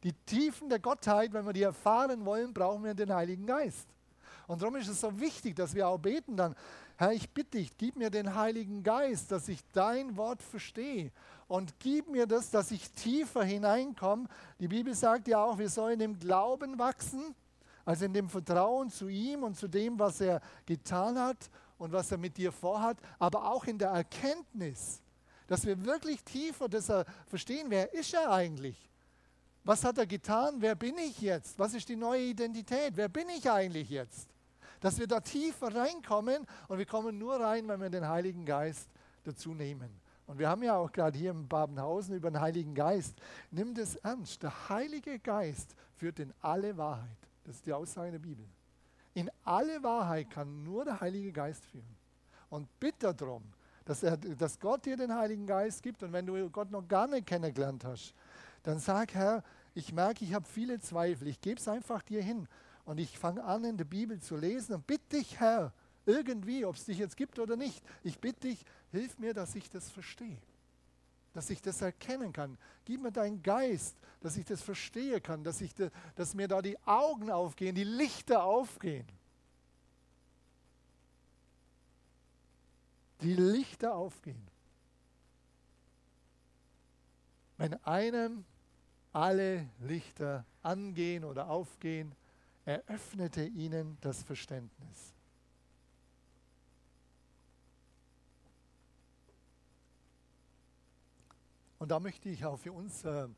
Die 0.03 0.13
Tiefen 0.13 0.69
der 0.69 0.81
Gottheit, 0.81 1.33
wenn 1.33 1.47
wir 1.47 1.53
die 1.53 1.63
erfahren 1.63 2.25
wollen, 2.25 2.53
brauchen 2.53 2.85
wir 2.85 2.95
den 2.95 3.13
Heiligen 3.13 3.47
Geist. 3.47 3.89
Und 4.47 4.61
darum 4.61 4.77
ist 4.77 4.89
es 4.89 5.01
so 5.01 5.19
wichtig, 5.19 5.57
dass 5.57 5.75
wir 5.75 5.89
auch 5.89 5.99
beten 5.99 6.37
dann, 6.37 6.55
Herr, 6.97 7.13
ich 7.13 7.29
bitte 7.31 7.59
dich, 7.59 7.77
gib 7.77 7.97
mir 7.97 8.11
den 8.11 8.35
Heiligen 8.35 8.83
Geist, 8.83 9.33
dass 9.33 9.49
ich 9.49 9.61
dein 9.73 10.17
Wort 10.17 10.43
verstehe. 10.43 11.11
Und 11.47 11.79
gib 11.79 12.09
mir 12.09 12.27
das, 12.27 12.51
dass 12.51 12.71
ich 12.71 12.91
tiefer 12.91 13.45
hineinkomme. 13.45 14.27
Die 14.59 14.69
Bibel 14.69 14.95
sagt 14.95 15.29
ja 15.29 15.45
auch, 15.45 15.59
wir 15.59 15.69
sollen 15.69 16.01
im 16.01 16.19
Glauben 16.19 16.79
wachsen, 16.79 17.35
also 17.85 18.07
in 18.07 18.15
dem 18.15 18.29
Vertrauen 18.29 18.91
zu 18.91 19.09
ihm 19.09 19.43
und 19.43 19.57
zu 19.57 19.69
dem, 19.69 19.99
was 19.99 20.21
er 20.21 20.41
getan 20.67 21.19
hat 21.19 21.51
und 21.77 21.93
was 21.93 22.11
er 22.11 22.19
mit 22.19 22.37
dir 22.37 22.51
vorhat, 22.51 22.97
aber 23.19 23.51
auch 23.51 23.65
in 23.65 23.79
der 23.79 23.91
Erkenntnis, 23.91 25.03
dass 25.47 25.67
wir 25.67 25.85
wirklich 25.85 26.25
tiefer 26.25 26.69
das 26.69 26.91
verstehen, 27.27 27.67
wer 27.69 27.93
ist 27.93 28.15
er 28.15 28.33
eigentlich? 28.33 28.89
Was 29.65 29.85
hat 29.85 29.99
er 29.99 30.07
getan? 30.07 30.57
Wer 30.59 30.75
bin 30.75 30.97
ich 30.99 31.21
jetzt? 31.21 31.59
Was 31.59 31.75
ist 31.75 31.89
die 31.89 31.97
neue 31.97 32.23
Identität? 32.23 32.97
Wer 32.97 33.09
bin 33.09 33.29
ich 33.29 33.51
eigentlich 33.51 33.91
jetzt? 33.91 34.29
dass 34.85 34.99
wir 34.99 35.07
da 35.07 35.19
tiefer 35.19 35.75
reinkommen 35.75 36.47
und 36.69 36.77
wir 36.77 36.85
kommen 36.85 37.17
nur 37.17 37.41
rein, 37.41 37.67
wenn 37.69 37.81
wir 37.81 37.89
den 37.89 38.07
Heiligen 38.07 38.45
Geist 38.45 38.87
dazu 39.25 39.55
nehmen. 39.55 39.89
Und 40.27 40.39
wir 40.39 40.49
haben 40.49 40.63
ja 40.63 40.77
auch 40.77 40.91
gerade 40.91 41.19
hier 41.19 41.33
in 41.33 41.47
Babenhausen 41.47 42.15
über 42.15 42.31
den 42.31 42.41
Heiligen 42.41 42.75
Geist. 42.75 43.15
Nimm 43.51 43.75
das 43.75 43.97
ernst. 43.97 44.43
Der 44.43 44.69
Heilige 44.69 45.19
Geist 45.19 45.75
führt 45.97 46.19
in 46.19 46.33
alle 46.41 46.77
Wahrheit. 46.77 47.17
Das 47.45 47.57
ist 47.57 47.67
die 47.67 47.73
Aussage 47.73 48.13
der 48.13 48.19
Bibel. 48.19 48.47
In 49.13 49.31
alle 49.45 49.83
Wahrheit 49.83 50.31
kann 50.31 50.65
nur 50.65 50.85
der 50.85 51.01
Heilige 51.01 51.31
Geist 51.31 51.65
führen. 51.67 51.97
Und 52.49 52.69
bitte 52.81 53.15
darum, 53.15 53.43
dass, 53.85 54.05
dass 54.39 54.59
Gott 54.59 54.87
dir 54.87 54.97
den 54.97 55.15
Heiligen 55.15 55.47
Geist 55.47 55.83
gibt. 55.83 56.03
Und 56.03 56.13
wenn 56.13 56.27
du 56.27 56.49
Gott 56.51 56.71
noch 56.71 56.87
gar 56.89 57.07
nicht 57.07 57.27
kennengelernt 57.27 57.85
hast, 57.85 58.15
dann 58.63 58.79
sag, 58.79 59.13
Herr, 59.15 59.43
ich 59.75 59.93
merke, 59.93 60.25
ich 60.25 60.33
habe 60.33 60.47
viele 60.47 60.81
Zweifel. 60.81 61.29
Ich 61.29 61.41
gebe 61.41 61.61
es 61.61 61.69
einfach 61.69 62.03
dir 62.03 62.23
hin 62.23 62.49
und 62.85 62.99
ich 62.99 63.19
fange 63.19 63.45
an, 63.45 63.65
in 63.65 63.77
der 63.77 63.85
Bibel 63.85 64.21
zu 64.21 64.37
lesen 64.37 64.75
und 64.75 64.87
bitte 64.87 65.17
dich, 65.17 65.39
Herr, 65.39 65.73
irgendwie, 66.07 66.65
ob 66.65 66.77
es 66.77 66.85
dich 66.85 66.99
jetzt 66.99 67.17
gibt 67.17 67.39
oder 67.39 67.57
nicht, 67.57 67.83
ich 68.03 68.19
bitte 68.19 68.49
dich, 68.49 68.65
hilf 68.93 69.19
mir, 69.19 69.35
dass 69.35 69.55
ich 69.55 69.71
das 69.71 69.91
verstehe, 69.91 70.39
dass 71.33 71.51
ich 71.51 71.63
das 71.63 71.81
erkennen 71.81 72.33
kann. 72.33 72.59
Gib 72.85 73.01
mir 73.01 73.13
deinen 73.13 73.43
Geist, 73.43 73.97
dass 74.21 74.37
ich 74.37 74.45
das 74.45 74.63
verstehen 74.63 75.23
kann, 75.23 75.45
dass, 75.45 75.61
ich 75.61 75.75
de, 75.75 75.91
dass 76.17 76.35
mir 76.35 76.49
da 76.49 76.63
die 76.63 76.79
Augen 76.87 77.31
aufgehen, 77.31 77.75
die 77.75 77.85
Lichter 77.85 78.45
aufgehen. 78.45 79.07
Die 83.21 83.35
Lichter 83.35 83.95
aufgehen. 83.95 84.47
Wenn 87.57 87.75
einem 87.85 88.45
alle 89.13 89.69
Lichter 89.81 90.45
angehen 90.63 91.25
oder 91.25 91.49
aufgehen, 91.49 92.15
er 92.65 92.83
öffnete 92.89 93.45
ihnen 93.45 93.97
das 94.01 94.23
Verständnis. 94.23 95.14
Und 101.85 101.91
da 101.91 102.01
möchte 102.01 102.31
ich 102.31 102.43
auch 102.47 102.57
für 102.57 102.73
uns, 102.73 103.05
äh, 103.05 103.29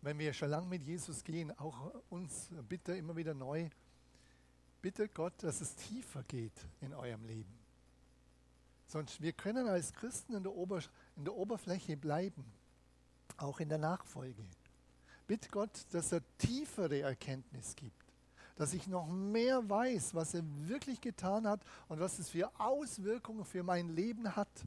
wenn 0.00 0.18
wir 0.18 0.32
schon 0.32 0.50
lange 0.50 0.66
mit 0.66 0.82
Jesus 0.82 1.22
gehen, 1.22 1.56
auch 1.60 1.94
uns 2.10 2.48
bitte 2.68 2.92
immer 2.96 3.14
wieder 3.14 3.34
neu, 3.34 3.68
bitte 4.80 5.08
Gott, 5.08 5.34
dass 5.44 5.60
es 5.60 5.76
tiefer 5.76 6.24
geht 6.24 6.66
in 6.80 6.92
eurem 6.92 7.24
Leben. 7.24 7.56
Sonst 8.88 9.22
wir 9.22 9.32
können 9.32 9.68
als 9.68 9.92
Christen 9.92 10.34
in 10.34 10.42
der, 10.42 10.52
Ober, 10.52 10.82
in 11.14 11.24
der 11.24 11.36
Oberfläche 11.36 11.96
bleiben, 11.96 12.44
auch 13.36 13.60
in 13.60 13.68
der 13.68 13.78
Nachfolge. 13.78 14.42
Bitte 15.28 15.48
Gott, 15.48 15.86
dass 15.92 16.10
er 16.10 16.22
tiefere 16.38 17.02
Erkenntnis 17.02 17.76
gibt 17.76 17.94
dass 18.56 18.74
ich 18.74 18.86
noch 18.86 19.06
mehr 19.06 19.68
weiß, 19.70 20.14
was 20.14 20.34
er 20.34 20.42
wirklich 20.68 21.00
getan 21.00 21.46
hat 21.46 21.64
und 21.88 22.00
was 22.00 22.18
es 22.18 22.28
für 22.28 22.50
Auswirkungen 22.60 23.44
für 23.44 23.62
mein 23.62 23.88
Leben 23.88 24.36
hat. 24.36 24.66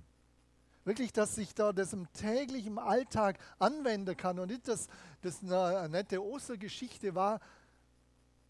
Wirklich, 0.85 1.11
dass 1.11 1.37
ich 1.37 1.53
da 1.53 1.73
das 1.73 1.93
im 1.93 2.11
täglichen 2.13 2.77
Alltag 2.77 3.37
anwenden 3.59 4.15
kann 4.15 4.39
und 4.39 4.49
nicht, 4.49 4.67
dass 4.67 4.87
das 5.21 5.43
eine 5.43 5.89
nette 5.89 6.23
Ostergeschichte 6.23 7.13
war, 7.13 7.41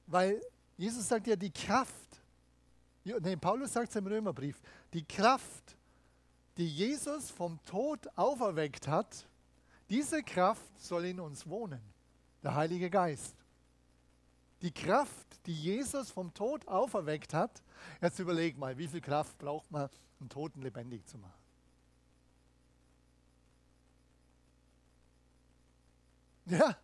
weil 0.06 0.42
Jesus 0.78 1.08
sagt 1.08 1.28
ja, 1.28 1.36
die 1.36 1.52
Kraft, 1.52 2.22
nee, 3.04 3.36
Paulus 3.38 3.74
sagt 3.74 3.90
es 3.90 3.96
im 3.96 4.06
Römerbrief, 4.06 4.62
die 4.94 5.04
Kraft, 5.04 5.78
die 6.58 6.68
Jesus 6.68 7.32
vom 7.32 7.60
Tod 7.66 8.08
auferweckt 8.16 8.88
hat, 8.88 9.28
diese 9.90 10.22
Kraft 10.22 10.80
soll 10.80 11.06
in 11.06 11.20
uns 11.20 11.48
wohnen, 11.48 11.82
der 12.44 12.56
Heilige 12.56 12.90
Geist 12.90 13.36
die 14.66 14.72
Kraft, 14.72 15.28
die 15.46 15.54
Jesus 15.54 16.10
vom 16.10 16.34
Tod 16.34 16.68
auferweckt 16.68 17.34
hat, 17.34 17.62
jetzt 18.02 18.18
überleg 18.18 18.58
mal, 18.58 18.78
wie 18.78 18.88
viel 18.88 19.02
Kraft 19.02 19.38
braucht 19.38 19.70
man, 19.72 19.90
einen 20.20 20.30
Toten 20.30 20.62
lebendig 20.62 21.06
zu 21.06 21.20
machen? 21.20 21.45
Ja, 26.46 26.78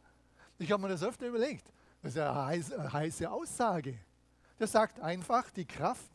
ich 0.57 0.71
habe 0.71 0.81
mir 0.81 0.89
das 0.89 1.03
öfter 1.03 1.27
überlegt. 1.27 1.71
Das 2.01 2.15
ist 2.15 2.21
eine 2.21 2.93
heiße, 2.93 3.29
Aussage. 3.29 3.97
Das 4.57 4.71
sagt 4.71 4.99
einfach, 4.99 5.49
die 5.51 5.65
Kraft, 5.65 6.09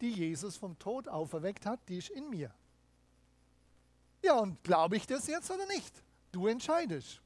die 0.00 0.10
Jesus 0.10 0.56
vom 0.56 0.78
Tod 0.78 1.08
auferweckt 1.08 1.66
hat, 1.66 1.80
die 1.88 1.98
ist 1.98 2.10
in 2.10 2.28
mir. 2.28 2.52
Ja, 4.22 4.34
und 4.38 4.62
glaube 4.62 4.96
ich 4.96 5.06
das 5.06 5.26
jetzt 5.26 5.50
oder 5.50 5.66
nicht? 5.66 6.02
Du 6.32 6.46
entscheidest. 6.46 7.20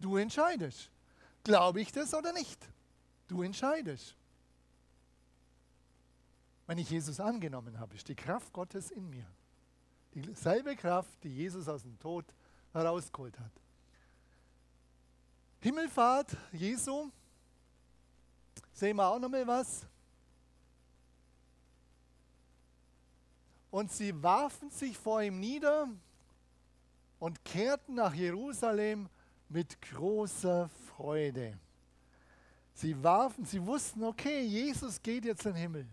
Du 0.00 0.16
entscheidest. 0.16 0.90
Glaube 1.44 1.80
ich 1.80 1.92
das 1.92 2.12
oder 2.12 2.32
nicht? 2.32 2.68
Du 3.28 3.42
entscheidest. 3.42 4.16
Wenn 6.66 6.78
ich 6.78 6.90
Jesus 6.90 7.20
angenommen 7.20 7.78
habe, 7.78 7.94
ist 7.94 8.08
die 8.08 8.14
Kraft 8.14 8.52
Gottes 8.52 8.90
in 8.90 9.08
mir. 9.10 9.26
Dieselbe 10.14 10.76
Kraft, 10.76 11.22
die 11.22 11.28
Jesus 11.28 11.68
aus 11.68 11.82
dem 11.82 11.98
Tod 11.98 12.24
herausgeholt 12.72 13.38
hat. 13.38 13.52
Himmelfahrt 15.60 16.36
Jesu, 16.52 17.10
sehen 18.72 18.96
wir 18.96 19.06
auch 19.06 19.18
nochmal 19.18 19.46
was. 19.46 19.86
Und 23.70 23.92
sie 23.92 24.22
warfen 24.22 24.70
sich 24.70 24.96
vor 24.96 25.22
ihm 25.22 25.38
nieder 25.38 25.88
und 27.18 27.44
kehrten 27.44 27.94
nach 27.94 28.14
Jerusalem 28.14 29.08
mit 29.48 29.80
großer 29.82 30.68
Freude. 30.88 31.58
Sie 32.72 33.00
warfen, 33.02 33.44
sie 33.44 33.64
wussten, 33.64 34.02
okay, 34.04 34.40
Jesus 34.40 35.00
geht 35.02 35.24
jetzt 35.24 35.44
in 35.44 35.52
den 35.52 35.60
Himmel. 35.60 35.86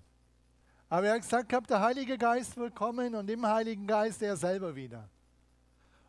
Aber 0.89 1.07
er 1.07 1.15
hat 1.15 1.21
gesagt 1.21 1.69
der 1.69 1.81
Heilige 1.81 2.17
Geist 2.17 2.55
wird 2.55 2.73
kommen 2.73 3.13
und 3.13 3.29
im 3.29 3.45
Heiligen 3.45 3.85
Geist 3.85 4.21
er 4.21 4.37
selber 4.37 4.73
wieder. 4.73 5.09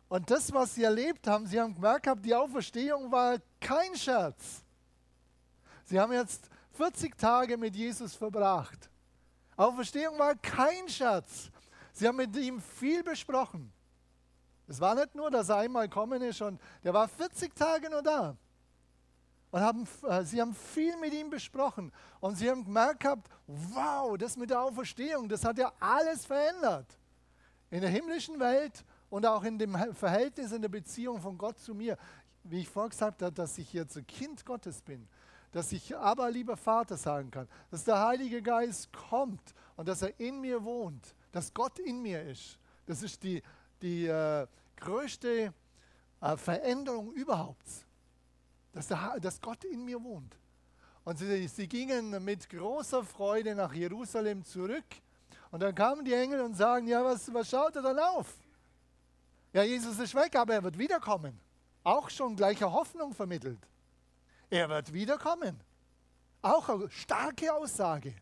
Und 0.09 0.29
das, 0.29 0.51
was 0.51 0.73
sie 0.73 0.83
erlebt 0.83 1.27
haben, 1.27 1.45
sie 1.45 1.59
haben 1.59 1.75
gemerkt 1.75 2.07
die 2.25 2.33
Auferstehung 2.33 3.11
war 3.11 3.37
kein 3.61 3.95
Scherz. 3.95 4.63
Sie 5.85 5.99
haben 5.99 6.11
jetzt 6.11 6.49
40 6.73 7.15
Tage 7.17 7.55
mit 7.57 7.75
Jesus 7.75 8.15
verbracht. 8.15 8.89
Auferstehung 9.55 10.17
war 10.17 10.35
kein 10.35 10.89
Scherz. 10.89 11.51
Sie 11.93 12.07
haben 12.07 12.15
mit 12.15 12.35
ihm 12.35 12.59
viel 12.59 13.03
besprochen. 13.03 13.71
Es 14.67 14.79
war 14.79 14.95
nicht 14.95 15.13
nur, 15.15 15.29
dass 15.29 15.49
er 15.49 15.57
einmal 15.57 15.87
kommen 15.89 16.21
ist 16.21 16.41
und 16.41 16.59
der 16.83 16.93
war 16.93 17.07
40 17.07 17.55
Tage 17.55 17.89
nur 17.89 18.01
da. 18.01 18.35
Und 19.51 19.61
haben, 19.61 19.87
äh, 20.07 20.23
sie 20.23 20.41
haben 20.41 20.53
viel 20.53 20.95
mit 20.97 21.13
ihm 21.13 21.29
besprochen. 21.29 21.91
Und 22.19 22.35
sie 22.35 22.49
haben 22.49 22.63
gemerkt 22.63 23.05
wow, 23.47 24.17
das 24.17 24.37
mit 24.37 24.49
der 24.49 24.61
Auferstehung, 24.61 25.27
das 25.27 25.43
hat 25.43 25.57
ja 25.57 25.71
alles 25.79 26.25
verändert. 26.25 26.85
In 27.71 27.81
der 27.81 27.89
himmlischen 27.89 28.39
Welt 28.39 28.83
und 29.09 29.25
auch 29.25 29.43
in 29.43 29.57
dem 29.57 29.75
Verhältnis, 29.93 30.51
in 30.51 30.61
der 30.61 30.69
Beziehung 30.69 31.21
von 31.21 31.37
Gott 31.37 31.59
zu 31.59 31.73
mir. 31.73 31.97
Wie 32.43 32.61
ich 32.61 32.69
vorher 32.69 32.89
gesagt 32.89 33.21
habe, 33.21 33.33
dass 33.33 33.57
ich 33.57 33.73
jetzt 33.73 33.97
ein 33.97 34.07
Kind 34.07 34.45
Gottes 34.45 34.81
bin. 34.81 35.07
Dass 35.51 35.71
ich 35.71 35.95
aber 35.97 36.29
lieber 36.29 36.55
Vater 36.55 36.95
sagen 36.95 37.31
kann. 37.31 37.47
Dass 37.71 37.83
der 37.83 37.99
Heilige 37.99 38.41
Geist 38.41 38.93
kommt 38.93 39.53
und 39.75 39.87
dass 39.87 40.01
er 40.01 40.19
in 40.19 40.39
mir 40.41 40.63
wohnt. 40.63 41.15
Dass 41.31 41.53
Gott 41.53 41.79
in 41.79 42.01
mir 42.01 42.23
ist. 42.23 42.59
Das 42.85 43.03
ist 43.03 43.23
die, 43.23 43.41
die 43.81 44.05
äh, 44.05 44.47
größte 44.77 45.53
äh, 46.21 46.37
Veränderung 46.37 47.11
überhaupt 47.11 47.67
dass, 48.73 48.87
der, 48.87 49.19
dass 49.19 49.41
Gott 49.41 49.63
in 49.63 49.83
mir 49.83 50.01
wohnt. 50.03 50.37
Und 51.03 51.17
sie, 51.17 51.47
sie 51.47 51.67
gingen 51.67 52.23
mit 52.23 52.49
großer 52.49 53.03
Freude 53.03 53.55
nach 53.55 53.73
Jerusalem 53.73 54.43
zurück. 54.43 54.85
Und 55.51 55.61
dann 55.61 55.73
kamen 55.73 56.05
die 56.05 56.13
Engel 56.13 56.41
und 56.41 56.55
sagen, 56.55 56.87
ja, 56.87 57.03
was, 57.03 57.33
was 57.33 57.49
schaut 57.49 57.75
er 57.75 57.81
dann 57.81 57.99
auf? 57.99 58.33
Ja, 59.53 59.63
Jesus 59.63 59.97
ist 59.97 60.13
weg, 60.15 60.35
aber 60.35 60.53
er 60.53 60.63
wird 60.63 60.77
wiederkommen. 60.77 61.39
Auch 61.83 62.09
schon 62.09 62.35
gleiche 62.35 62.71
Hoffnung 62.71 63.13
vermittelt. 63.13 63.59
Er 64.49 64.69
wird 64.69 64.93
wiederkommen. 64.93 65.59
Auch 66.41 66.69
eine 66.69 66.89
starke 66.89 67.53
Aussage. 67.53 68.13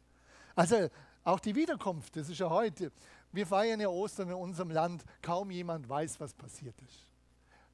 Also 0.56 0.90
auch 1.24 1.40
die 1.40 1.54
Wiederkunft, 1.54 2.16
das 2.16 2.30
ist 2.30 2.40
ja 2.40 2.50
heute. 2.50 2.92
Wir 3.32 3.46
feiern 3.46 3.80
ja 3.80 3.90
Ostern 3.90 4.30
in 4.30 4.36
unserem 4.36 4.72
Land. 4.72 5.04
Kaum 5.22 5.52
jemand 5.52 5.88
weiß, 5.88 6.20
was 6.20 6.34
passiert 6.34 6.80
ist. 6.82 7.06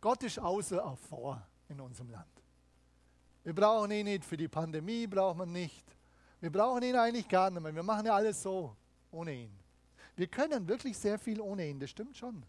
Gott 0.02 0.24
ist 0.24 0.40
außer 0.40 0.98
vor 1.10 1.42
in 1.70 1.80
unserem 1.80 2.10
Land. 2.10 2.28
Wir 3.44 3.54
brauchen 3.54 3.92
ihn 3.92 4.06
nicht, 4.06 4.26
für 4.26 4.38
die 4.38 4.48
Pandemie 4.48 5.06
braucht 5.08 5.38
man 5.38 5.52
nicht. 5.52 5.86
Wir 6.42 6.52
brauchen 6.52 6.84
ihn 6.84 6.96
eigentlich 6.96 7.28
gar 7.28 7.50
nicht 7.50 7.62
mehr. 7.62 7.76
Wir 7.76 7.84
machen 7.84 8.06
ja 8.06 8.16
alles 8.16 8.42
so 8.42 8.76
ohne 9.12 9.34
ihn. 9.34 9.58
Wir 10.16 10.28
können 10.28 10.68
wirklich 10.68 10.98
sehr 10.98 11.18
viel 11.18 11.40
ohne 11.40 11.68
ihn, 11.68 11.80
das 11.80 11.90
stimmt 11.90 12.18
schon. 12.18 12.44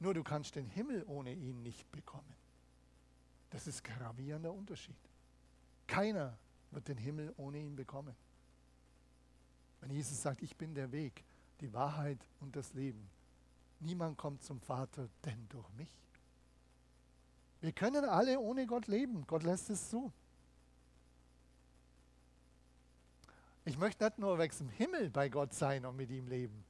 Nur 0.00 0.14
du 0.14 0.22
kannst 0.22 0.56
den 0.56 0.66
Himmel 0.66 1.04
ohne 1.06 1.32
ihn 1.32 1.62
nicht 1.62 1.90
bekommen. 1.92 2.34
Das 3.50 3.66
ist 3.66 3.84
gravierender 3.84 4.52
Unterschied. 4.52 4.96
Keiner 5.86 6.36
wird 6.70 6.88
den 6.88 6.98
Himmel 6.98 7.32
ohne 7.36 7.58
ihn 7.58 7.76
bekommen. 7.76 8.14
Wenn 9.80 9.90
Jesus 9.90 10.20
sagt, 10.20 10.42
ich 10.42 10.56
bin 10.56 10.74
der 10.74 10.90
Weg, 10.92 11.24
die 11.60 11.72
Wahrheit 11.72 12.18
und 12.40 12.56
das 12.56 12.72
Leben. 12.74 13.08
Niemand 13.80 14.18
kommt 14.18 14.42
zum 14.42 14.60
Vater, 14.60 15.08
denn 15.24 15.46
durch 15.48 15.68
mich. 15.74 15.94
Wir 17.60 17.72
können 17.72 18.04
alle 18.04 18.40
ohne 18.40 18.66
Gott 18.66 18.86
leben. 18.86 19.26
Gott 19.26 19.42
lässt 19.42 19.70
es 19.70 19.88
zu. 19.88 20.12
Ich 23.64 23.78
möchte 23.78 24.04
nicht 24.04 24.18
nur 24.18 24.38
weg 24.38 24.52
zum 24.52 24.68
Himmel 24.68 25.08
bei 25.10 25.28
Gott 25.28 25.54
sein 25.54 25.86
und 25.86 25.96
mit 25.96 26.10
ihm 26.10 26.28
leben, 26.28 26.64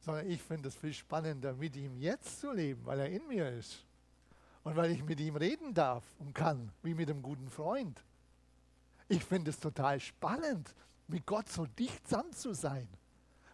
sondern 0.00 0.28
ich 0.28 0.42
finde 0.42 0.68
es 0.68 0.76
viel 0.76 0.92
spannender, 0.92 1.52
mit 1.54 1.76
ihm 1.76 1.96
jetzt 1.98 2.40
zu 2.40 2.52
leben, 2.52 2.84
weil 2.84 3.00
er 3.00 3.10
in 3.10 3.26
mir 3.28 3.50
ist. 3.50 3.84
Und 4.62 4.76
weil 4.76 4.90
ich 4.90 5.02
mit 5.04 5.20
ihm 5.20 5.36
reden 5.36 5.72
darf 5.72 6.04
und 6.18 6.34
kann, 6.34 6.70
wie 6.82 6.94
mit 6.94 7.08
einem 7.10 7.22
guten 7.22 7.48
Freund. 7.48 8.02
Ich 9.08 9.24
finde 9.24 9.50
es 9.50 9.58
total 9.58 10.00
spannend, 10.00 10.74
mit 11.08 11.26
Gott 11.26 11.48
so 11.48 11.66
dicht 11.66 12.06
zusammen 12.06 12.32
zu 12.32 12.54
sein, 12.54 12.88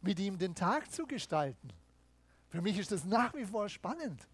mit 0.03 0.19
ihm 0.19 0.39
den 0.39 0.55
Tag 0.55 0.93
zu 0.93 1.07
gestalten. 1.07 1.71
Für 2.49 2.61
mich 2.61 2.79
ist 2.79 2.93
das 2.93 3.05
nach 3.05 3.35
wie 3.35 3.45
vor 3.45 3.69
spannend. 3.69 4.27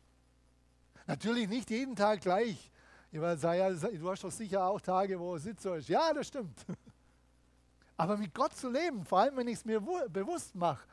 Natürlich 1.07 1.49
nicht 1.49 1.71
jeden 1.71 1.97
Tag 1.97 2.21
gleich. 2.21 2.71
Ich 3.11 3.21
sage, 3.21 3.59
ja, 3.59 3.71
du 3.71 4.11
hast 4.11 4.25
doch 4.25 4.31
sicher 4.31 4.65
auch 4.65 4.81
Tage, 4.81 5.19
wo 5.19 5.35
es 5.37 5.43
sitzt. 5.43 5.65
Ja, 5.89 6.13
das 6.13 6.29
stimmt. 6.29 6.65
Aber 7.97 8.17
mit 8.17 8.35
Gott 8.35 8.57
zu 8.57 8.71
leben, 8.71 9.05
vor 9.05 9.21
allem 9.21 9.37
wenn 9.37 9.49
ich 9.49 9.59
es 9.59 9.65
mir 9.65 9.81
bewusst 9.81 10.55
mache, 10.55 10.87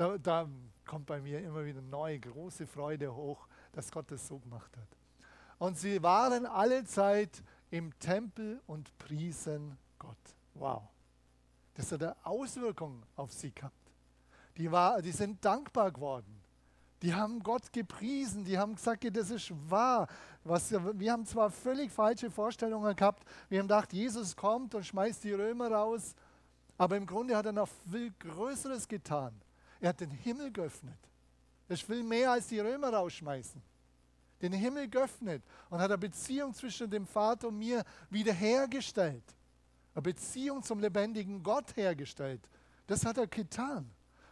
da, 0.00 0.16
da, 0.16 0.48
kommt 0.86 1.06
bei 1.06 1.20
mir 1.20 1.40
immer 1.40 1.64
wieder 1.64 1.82
neue 1.82 2.18
große 2.18 2.66
Freude 2.66 3.14
hoch, 3.14 3.46
dass 3.70 3.92
Gott 3.92 4.10
das 4.10 4.26
so 4.26 4.38
gemacht 4.38 4.74
hat. 4.76 4.88
Und 5.58 5.78
sie 5.78 6.02
waren 6.02 6.46
alle 6.46 6.84
Zeit 6.84 7.42
im 7.70 7.96
Tempel 7.98 8.60
und 8.66 8.96
priesen 8.98 9.76
Gott. 9.98 10.16
Wow. 10.54 10.82
Das 11.74 11.92
hat 11.92 12.02
eine 12.02 12.16
Auswirkung 12.24 13.02
auf 13.14 13.32
sie 13.32 13.52
gehabt. 13.52 13.74
Die, 14.56 14.72
war, 14.72 15.00
die 15.02 15.12
sind 15.12 15.44
dankbar 15.44 15.92
geworden. 15.92 16.40
Die 17.02 17.14
haben 17.14 17.42
Gott 17.42 17.72
gepriesen, 17.72 18.42
die 18.44 18.58
haben 18.58 18.74
gesagt, 18.74 19.04
das 19.14 19.30
ist 19.30 19.52
wahr. 19.70 20.08
Was, 20.44 20.72
wir 20.72 21.12
haben 21.12 21.26
zwar 21.26 21.50
völlig 21.50 21.92
falsche 21.92 22.30
Vorstellungen 22.30 22.96
gehabt, 22.96 23.22
wir 23.50 23.58
haben 23.58 23.68
gedacht, 23.68 23.92
Jesus 23.92 24.34
kommt 24.34 24.74
und 24.74 24.84
schmeißt 24.84 25.22
die 25.24 25.32
Römer 25.32 25.70
raus, 25.70 26.14
aber 26.78 26.96
im 26.96 27.06
Grunde 27.06 27.36
hat 27.36 27.46
er 27.46 27.52
noch 27.52 27.68
viel 27.90 28.12
Größeres 28.18 28.88
getan. 28.88 29.38
Er 29.80 29.90
hat 29.90 30.00
den 30.00 30.10
Himmel 30.10 30.52
geöffnet. 30.52 30.98
Ist 31.68 31.82
viel 31.82 32.02
mehr 32.02 32.32
als 32.32 32.48
die 32.48 32.58
Römer 32.58 32.92
rausschmeißen. 32.92 33.62
Den 34.42 34.52
Himmel 34.52 34.88
geöffnet 34.88 35.42
und 35.68 35.78
hat 35.78 35.90
eine 35.90 35.98
Beziehung 35.98 36.52
zwischen 36.54 36.90
dem 36.90 37.06
Vater 37.06 37.48
und 37.48 37.58
mir 37.58 37.84
wiederhergestellt. 38.08 39.22
Eine 39.94 40.02
Beziehung 40.02 40.62
zum 40.62 40.80
lebendigen 40.80 41.42
Gott 41.42 41.76
hergestellt. 41.76 42.40
Das 42.86 43.04
hat 43.04 43.18
er 43.18 43.26
getan. 43.26 43.90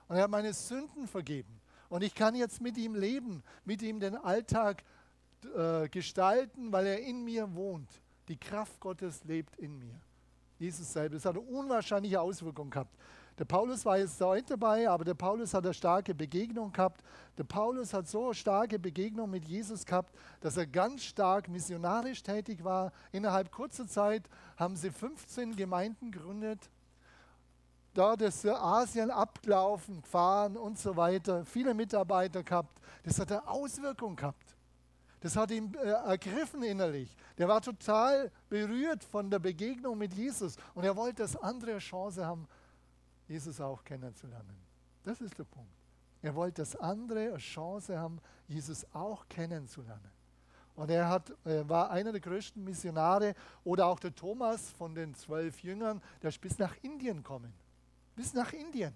Und 0.08 0.16
er 0.16 0.22
hat 0.24 0.30
meine 0.30 0.52
Sünden 0.52 1.06
vergeben. 1.06 1.60
Und 1.88 2.02
ich 2.02 2.14
kann 2.14 2.34
jetzt 2.34 2.60
mit 2.60 2.76
ihm 2.76 2.94
leben, 2.94 3.42
mit 3.64 3.82
ihm 3.82 4.00
den 4.00 4.16
Alltag 4.16 4.82
äh, 5.56 5.88
gestalten, 5.88 6.72
weil 6.72 6.86
er 6.86 7.00
in 7.00 7.24
mir 7.24 7.54
wohnt. 7.54 7.88
Die 8.28 8.36
Kraft 8.36 8.80
Gottes 8.80 9.24
lebt 9.24 9.56
in 9.56 9.78
mir. 9.78 10.00
Jesus 10.58 10.92
selbst. 10.92 11.16
Das 11.16 11.24
hat 11.24 11.36
eine 11.36 11.46
unwahrscheinliche 11.46 12.20
Auswirkung 12.20 12.68
gehabt. 12.68 12.94
Der 13.38 13.44
Paulus 13.44 13.84
war 13.84 13.98
jetzt 13.98 14.20
heute 14.20 14.56
dabei, 14.56 14.88
aber 14.88 15.04
der 15.04 15.14
Paulus 15.14 15.54
hat 15.54 15.64
eine 15.64 15.74
starke 15.74 16.14
Begegnung 16.14 16.72
gehabt. 16.72 17.02
Der 17.36 17.44
Paulus 17.44 17.94
hat 17.94 18.08
so 18.08 18.26
eine 18.26 18.34
starke 18.34 18.78
Begegnung 18.78 19.30
mit 19.30 19.44
Jesus 19.44 19.84
gehabt, 19.84 20.12
dass 20.40 20.56
er 20.56 20.66
ganz 20.66 21.04
stark 21.04 21.48
missionarisch 21.48 22.22
tätig 22.22 22.64
war. 22.64 22.92
Innerhalb 23.12 23.52
kurzer 23.52 23.86
Zeit 23.86 24.28
haben 24.56 24.74
sie 24.74 24.90
15 24.90 25.54
Gemeinden 25.54 26.10
gegründet 26.10 26.68
dort 27.98 28.22
ist 28.22 28.46
Asien 28.46 29.10
abgelaufen, 29.10 30.02
gefahren 30.02 30.56
und 30.56 30.78
so 30.78 30.96
weiter, 30.96 31.44
viele 31.44 31.74
Mitarbeiter 31.74 32.42
gehabt. 32.42 32.80
Das 33.02 33.18
hat 33.18 33.32
eine 33.32 33.46
Auswirkung 33.48 34.14
gehabt. 34.14 34.56
Das 35.20 35.34
hat 35.34 35.50
ihn 35.50 35.74
äh, 35.74 35.88
ergriffen 35.88 36.62
innerlich. 36.62 37.16
Der 37.38 37.48
war 37.48 37.60
total 37.60 38.30
berührt 38.48 39.02
von 39.02 39.28
der 39.30 39.40
Begegnung 39.40 39.98
mit 39.98 40.14
Jesus 40.14 40.56
und 40.74 40.84
er 40.84 40.94
wollte, 40.94 41.22
dass 41.22 41.34
andere 41.34 41.72
eine 41.72 41.80
Chance 41.80 42.24
haben, 42.24 42.46
Jesus 43.28 43.60
auch 43.60 43.84
kennenzulernen. 43.84 44.56
Das 45.04 45.20
ist 45.20 45.38
der 45.38 45.44
Punkt. 45.44 45.70
Er 46.22 46.34
wollte, 46.34 46.62
dass 46.62 46.74
andere 46.74 47.28
eine 47.28 47.36
Chance 47.38 47.98
haben, 47.98 48.20
Jesus 48.48 48.84
auch 48.92 49.28
kennenzulernen. 49.28 50.10
Und 50.74 50.90
er 50.90 51.08
hat, 51.08 51.30
äh, 51.44 51.68
war 51.68 51.90
einer 51.90 52.12
der 52.12 52.20
größten 52.20 52.62
Missionare 52.62 53.34
oder 53.64 53.86
auch 53.86 54.00
der 54.00 54.14
Thomas 54.14 54.70
von 54.70 54.94
den 54.94 55.14
zwölf 55.14 55.62
Jüngern, 55.62 56.00
der 56.22 56.30
ist 56.30 56.40
bis 56.40 56.58
nach 56.58 56.76
Indien 56.82 57.18
gekommen 57.18 57.52
bis 58.18 58.34
nach 58.34 58.52
Indien 58.52 58.92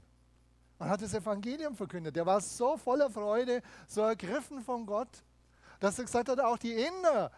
und 0.78 0.88
hat 0.88 1.00
das 1.00 1.14
Evangelium 1.14 1.76
verkündet. 1.76 2.16
Er 2.16 2.26
war 2.26 2.40
so 2.40 2.76
voller 2.76 3.08
Freude, 3.08 3.62
so 3.86 4.00
ergriffen 4.00 4.60
von 4.60 4.84
Gott, 4.84 5.22
dass 5.78 5.96
er 5.98 6.04
gesagt 6.04 6.28
hat, 6.28 6.40
auch 6.40 6.58
die 6.58 6.72
Inder 6.72 7.30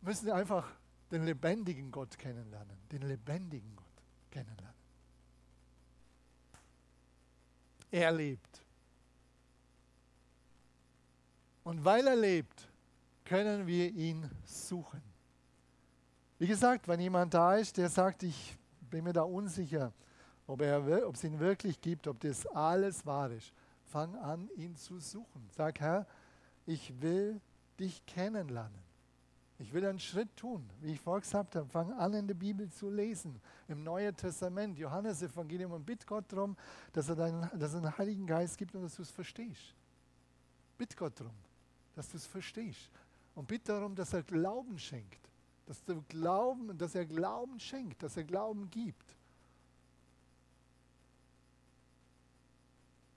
müssen 0.00 0.30
einfach 0.30 0.66
den 1.10 1.24
lebendigen 1.24 1.90
Gott 1.92 2.18
kennenlernen, 2.18 2.78
den 2.90 3.02
lebendigen 3.02 3.76
Gott 3.76 3.84
kennenlernen. 4.30 4.63
Er 7.94 8.10
lebt. 8.10 8.60
Und 11.62 11.84
weil 11.84 12.04
er 12.08 12.16
lebt, 12.16 12.68
können 13.24 13.68
wir 13.68 13.88
ihn 13.92 14.28
suchen. 14.44 15.00
Wie 16.40 16.48
gesagt, 16.48 16.88
wenn 16.88 16.98
jemand 16.98 17.34
da 17.34 17.54
ist, 17.54 17.76
der 17.76 17.88
sagt, 17.88 18.24
ich 18.24 18.58
bin 18.90 19.04
mir 19.04 19.12
da 19.12 19.22
unsicher, 19.22 19.92
ob, 20.48 20.62
er, 20.62 21.06
ob 21.06 21.14
es 21.14 21.22
ihn 21.22 21.38
wirklich 21.38 21.80
gibt, 21.80 22.08
ob 22.08 22.18
das 22.18 22.44
alles 22.46 23.06
wahr 23.06 23.30
ist, 23.30 23.52
fang 23.84 24.16
an, 24.16 24.50
ihn 24.56 24.74
zu 24.74 24.98
suchen. 24.98 25.48
Sag, 25.56 25.78
Herr, 25.78 26.04
ich 26.66 27.00
will 27.00 27.40
dich 27.78 28.04
kennenlernen. 28.06 28.83
Ich 29.58 29.72
will 29.72 29.86
einen 29.86 30.00
Schritt 30.00 30.36
tun, 30.36 30.68
wie 30.80 30.92
ich 30.92 31.00
vorher 31.00 31.20
gesagt 31.20 31.54
habe. 31.54 31.68
Fang 31.68 31.92
an, 31.92 32.12
in 32.14 32.26
der 32.26 32.34
Bibel 32.34 32.68
zu 32.70 32.90
lesen, 32.90 33.40
im 33.68 33.84
Neuen 33.84 34.16
Testament, 34.16 34.76
Johannes 34.78 35.22
Evangelium 35.22 35.72
und 35.72 35.86
bitt 35.86 36.06
Gott 36.06 36.24
darum, 36.28 36.56
dass 36.92 37.08
er, 37.08 37.14
deinen, 37.14 37.48
dass 37.58 37.74
er 37.74 37.82
einen 37.82 37.96
Heiligen 37.96 38.26
Geist 38.26 38.58
gibt 38.58 38.74
und 38.74 38.82
dass 38.82 38.96
du 38.96 39.02
es 39.02 39.10
verstehst. 39.10 39.74
Bitt 40.76 40.96
Gott 40.96 41.20
darum, 41.20 41.34
dass 41.94 42.08
du 42.08 42.16
es 42.16 42.26
verstehst. 42.26 42.90
Und 43.36 43.46
bitte 43.46 43.72
darum, 43.72 43.94
dass 43.94 44.12
er 44.12 44.22
Glauben 44.22 44.78
schenkt. 44.78 45.20
Dass, 45.66 45.82
du 45.84 46.02
Glauben, 46.08 46.76
dass 46.76 46.94
er 46.94 47.06
Glauben 47.06 47.58
schenkt, 47.58 48.02
dass 48.02 48.16
er 48.16 48.24
Glauben 48.24 48.68
gibt. 48.70 49.16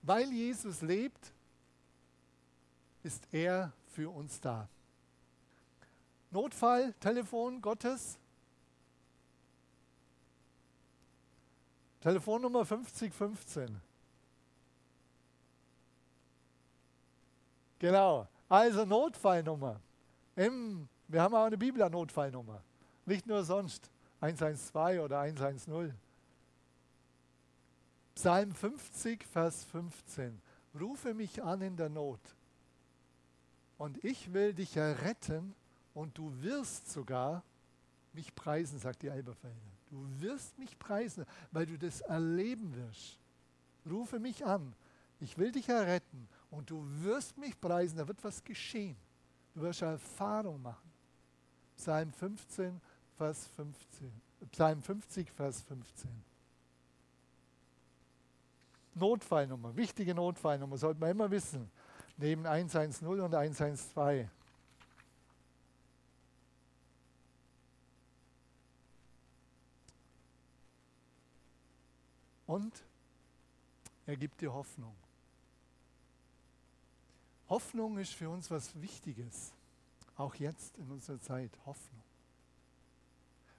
Weil 0.02 0.32
Jesus 0.32 0.82
lebt, 0.82 1.34
ist 3.04 3.28
er 3.32 3.74
für 3.88 4.10
uns 4.10 4.40
da. 4.40 4.70
Notfall, 6.38 6.94
Telefon 7.00 7.60
Gottes. 7.60 8.20
Telefonnummer 12.00 12.64
5015. 12.64 13.82
Genau, 17.80 18.28
also 18.48 18.86
Notfallnummer. 18.86 19.82
Im, 20.36 20.88
wir 21.08 21.24
haben 21.24 21.34
auch 21.34 21.46
eine 21.46 21.58
Bibel-Notfallnummer. 21.58 22.62
Nicht 23.08 23.26
nur 23.26 23.44
sonst 23.44 23.90
112 24.22 25.02
oder 25.02 25.22
110. 25.22 25.92
Psalm 28.14 28.54
50, 28.54 29.24
Vers 29.24 29.64
15. 29.64 30.40
Rufe 30.80 31.16
mich 31.16 31.42
an 31.42 31.64
in 31.64 31.76
der 31.76 31.90
Not. 31.90 32.22
Und 33.80 34.04
ich 34.04 34.34
will 34.34 34.54
dich 34.54 34.78
erretten 34.78 35.56
und 35.98 36.16
du 36.16 36.32
wirst 36.44 36.92
sogar 36.92 37.44
mich 38.14 38.34
preisen, 38.36 38.78
sagt 38.78 39.02
die 39.02 39.08
Elberfelder. 39.08 39.56
Du 39.90 40.08
wirst 40.22 40.56
mich 40.60 40.78
preisen, 40.78 41.26
weil 41.52 41.66
du 41.66 41.76
das 41.76 42.02
erleben 42.02 42.76
wirst. 42.76 43.18
Rufe 43.90 44.20
mich 44.20 44.46
an. 44.46 44.76
Ich 45.20 45.36
will 45.40 45.52
dich 45.52 45.68
erretten 45.70 46.28
und 46.52 46.70
du 46.70 46.86
wirst 47.02 47.36
mich 47.40 47.60
preisen. 47.60 47.98
Da 47.98 48.08
wird 48.08 48.24
was 48.24 48.44
geschehen. 48.44 48.96
Du 49.56 49.62
wirst 49.62 49.82
eine 49.82 49.94
Erfahrung 49.94 50.62
machen. 50.62 50.92
Psalm 51.76 52.12
15, 52.12 52.80
Vers 53.18 53.48
15. 53.56 54.12
Psalm 54.52 54.84
50, 54.84 55.32
Vers 55.32 55.62
15. 55.64 56.12
Notfallnummer, 58.94 59.76
wichtige 59.76 60.14
Notfallnummer, 60.14 60.78
sollte 60.78 61.00
man 61.00 61.10
immer 61.10 61.32
wissen. 61.32 61.72
Neben 62.18 62.46
110 62.46 63.08
und 63.08 63.34
112. 63.34 64.30
Und 72.48 72.84
er 74.06 74.16
gibt 74.16 74.42
dir 74.42 74.54
Hoffnung. 74.54 74.96
Hoffnung 77.50 77.98
ist 77.98 78.14
für 78.14 78.30
uns 78.30 78.50
was 78.50 78.82
Wichtiges, 78.82 79.54
auch 80.16 80.36
jetzt 80.36 80.78
in 80.78 80.90
unserer 80.90 81.20
Zeit. 81.20 81.52
Hoffnung. 81.66 82.04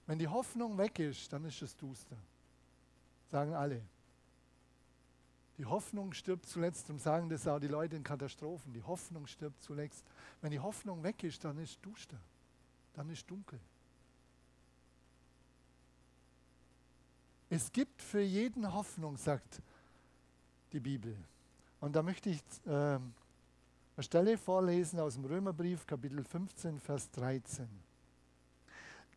Wenn 0.05 0.19
die 0.19 0.27
Hoffnung 0.27 0.77
weg 0.77 0.99
ist, 0.99 1.31
dann 1.31 1.45
ist 1.45 1.61
es 1.61 1.75
duster. 1.77 2.17
Sagen 3.31 3.53
alle. 3.53 3.81
Die 5.59 5.65
Hoffnung 5.65 6.13
stirbt 6.13 6.45
zuletzt 6.45 6.89
und 6.89 6.99
sagen 6.99 7.29
das 7.29 7.47
auch 7.47 7.59
die 7.59 7.67
Leute 7.67 7.95
in 7.95 8.03
Katastrophen. 8.03 8.73
Die 8.73 8.81
Hoffnung 8.81 9.27
stirbt 9.27 9.61
zuletzt. 9.61 10.03
Wenn 10.41 10.51
die 10.51 10.59
Hoffnung 10.59 11.03
weg 11.03 11.23
ist, 11.23 11.43
dann 11.43 11.57
ist 11.59 11.77
duster. 11.83 12.17
Dann 12.93 13.09
ist 13.09 13.29
dunkel. 13.29 13.59
Es 17.49 17.71
gibt 17.71 18.01
für 18.01 18.21
jeden 18.21 18.71
Hoffnung, 18.71 19.17
sagt 19.17 19.61
die 20.71 20.79
Bibel. 20.79 21.15
Und 21.79 21.95
da 21.95 22.03
möchte 22.03 22.29
ich 22.29 22.41
äh, 22.67 22.69
eine 22.69 23.03
Stelle 23.99 24.37
vorlesen 24.37 24.99
aus 24.99 25.15
dem 25.15 25.25
Römerbrief, 25.25 25.87
Kapitel 25.87 26.23
15, 26.23 26.79
Vers 26.79 27.09
13. 27.11 27.67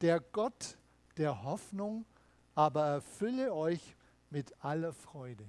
Der 0.00 0.20
Gott 0.20 0.78
der 1.18 1.42
Hoffnung 1.42 2.06
aber 2.54 2.86
erfülle 2.86 3.52
euch 3.52 3.96
mit 4.30 4.52
aller 4.64 4.92
Freude. 4.92 5.44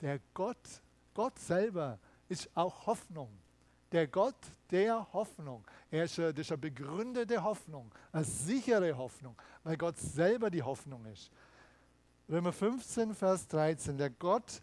Der 0.00 0.18
Gott, 0.34 0.82
Gott 1.14 1.38
selber 1.38 1.98
ist 2.28 2.48
auch 2.54 2.86
Hoffnung. 2.86 3.30
Der 3.92 4.06
Gott 4.06 4.34
der 4.70 5.12
Hoffnung. 5.12 5.64
Er 5.90 6.04
ist, 6.04 6.16
das 6.16 6.38
ist 6.38 6.50
eine 6.50 6.58
begründete 6.58 7.42
Hoffnung, 7.42 7.92
eine 8.10 8.24
sichere 8.24 8.96
Hoffnung, 8.96 9.36
weil 9.62 9.76
Gott 9.76 9.98
selber 9.98 10.50
die 10.50 10.62
Hoffnung 10.62 11.04
ist. 11.06 11.30
Römer 12.28 12.52
15, 12.52 13.14
Vers 13.14 13.48
13, 13.48 13.98
der 13.98 14.10
Gott 14.10 14.62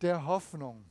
der 0.00 0.26
Hoffnung. 0.26 0.84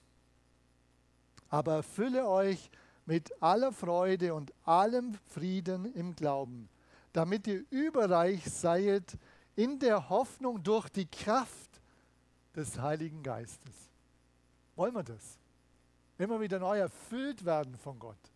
Aber 1.49 1.75
erfülle 1.75 2.27
euch 2.27 2.69
mit 3.05 3.31
aller 3.41 3.71
Freude 3.71 4.33
und 4.33 4.53
allem 4.63 5.15
Frieden 5.27 5.93
im 5.93 6.15
Glauben, 6.15 6.69
damit 7.13 7.47
ihr 7.47 7.63
überreich 7.69 8.45
seid 8.45 9.17
in 9.55 9.79
der 9.79 10.09
Hoffnung 10.09 10.63
durch 10.63 10.87
die 10.89 11.07
Kraft 11.07 11.81
des 12.55 12.79
Heiligen 12.79 13.23
Geistes. 13.23 13.73
Wollen 14.75 14.93
wir 14.93 15.03
das? 15.03 15.37
Immer 16.17 16.39
wieder 16.39 16.59
neu 16.59 16.77
erfüllt 16.77 17.43
werden 17.43 17.75
von 17.75 17.99
Gott. 17.99 18.30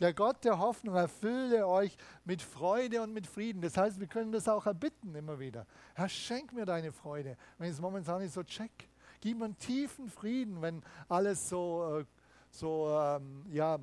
Der 0.00 0.12
Gott 0.12 0.44
der 0.44 0.58
Hoffnung 0.58 0.96
erfülle 0.96 1.66
euch 1.66 1.96
mit 2.24 2.42
Freude 2.42 3.00
und 3.02 3.12
mit 3.12 3.26
Frieden. 3.26 3.62
Das 3.62 3.76
heißt, 3.76 4.00
wir 4.00 4.08
können 4.08 4.32
das 4.32 4.48
auch 4.48 4.66
erbitten 4.66 5.14
immer 5.14 5.38
wieder. 5.38 5.66
Herr, 5.94 6.08
schenk 6.08 6.52
mir 6.52 6.66
deine 6.66 6.92
Freude, 6.92 7.36
wenn 7.58 7.68
ich 7.68 7.74
es 7.74 7.80
momentan 7.80 8.20
nicht 8.20 8.34
so 8.34 8.42
check. 8.42 8.88
Gib 9.20 9.38
mir 9.38 9.46
einen 9.46 9.58
tiefen 9.58 10.10
Frieden, 10.10 10.60
wenn 10.60 10.82
alles 11.08 11.48
so, 11.48 12.00
äh, 12.00 12.04
so, 12.50 12.88
ähm, 12.90 13.44
ja, 13.50 13.78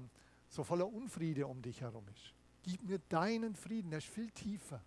so 0.50 0.64
voller 0.64 0.88
Unfriede 0.88 1.48
um 1.48 1.62
dich 1.62 1.82
herum 1.82 2.06
ist. 2.14 2.34
Gib 2.64 2.84
mir 2.84 3.00
deinen 3.10 3.56
Frieden, 3.56 3.90
der 3.90 4.00
ist 4.00 4.08
viel 4.08 4.30
tiefer. 4.32 4.82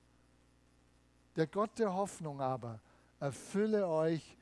Der 1.36 1.46
Gott 1.46 1.78
der 1.78 1.94
Hoffnung 1.94 2.40
aber 2.40 2.80
erfülle 3.18 3.88
euch 3.88 4.36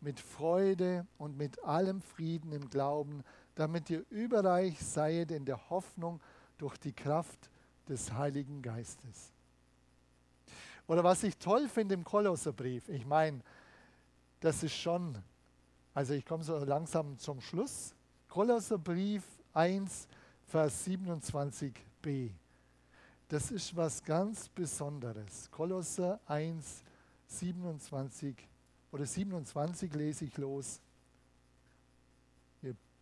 mit 0.00 0.18
Freude 0.18 1.06
und 1.18 1.36
mit 1.36 1.62
allem 1.64 2.00
Frieden 2.00 2.52
im 2.52 2.70
Glauben, 2.70 3.22
damit 3.54 3.90
ihr 3.90 4.04
überreich 4.10 4.78
seid 4.80 5.30
in 5.30 5.44
der 5.44 5.70
Hoffnung 5.70 6.20
durch 6.58 6.76
die 6.78 6.92
Kraft 6.92 7.50
des 7.88 8.12
Heiligen 8.12 8.62
Geistes. 8.62 9.32
Oder 10.86 11.04
was 11.04 11.22
ich 11.22 11.36
toll 11.36 11.68
finde 11.68 11.94
im 11.94 12.04
Kolosserbrief, 12.04 12.88
ich 12.88 13.06
meine, 13.06 13.40
das 14.40 14.62
ist 14.62 14.74
schon, 14.74 15.16
also 15.94 16.14
ich 16.14 16.24
komme 16.24 16.42
so 16.42 16.56
langsam 16.64 17.18
zum 17.18 17.40
Schluss. 17.40 17.94
Kolosserbrief 18.28 19.22
1, 19.54 20.08
Vers 20.46 20.86
27b. 20.86 22.30
Das 23.28 23.50
ist 23.50 23.74
was 23.76 24.02
ganz 24.02 24.48
Besonderes. 24.48 25.50
Kolosser 25.50 26.20
1, 26.26 26.82
27 27.26 28.36
oder 28.90 29.06
27 29.06 29.94
lese 29.94 30.24
ich 30.26 30.36
los 30.36 30.80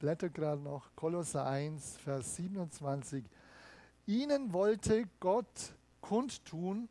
blätter 0.01 0.31
gerade 0.31 0.61
noch, 0.61 0.97
Kolosser 0.97 1.47
1, 1.47 1.99
Vers 1.99 2.35
27. 2.37 3.25
Ihnen 4.07 4.53
wollte 4.53 5.05
Gott 5.21 5.75
kundtun, 6.01 6.89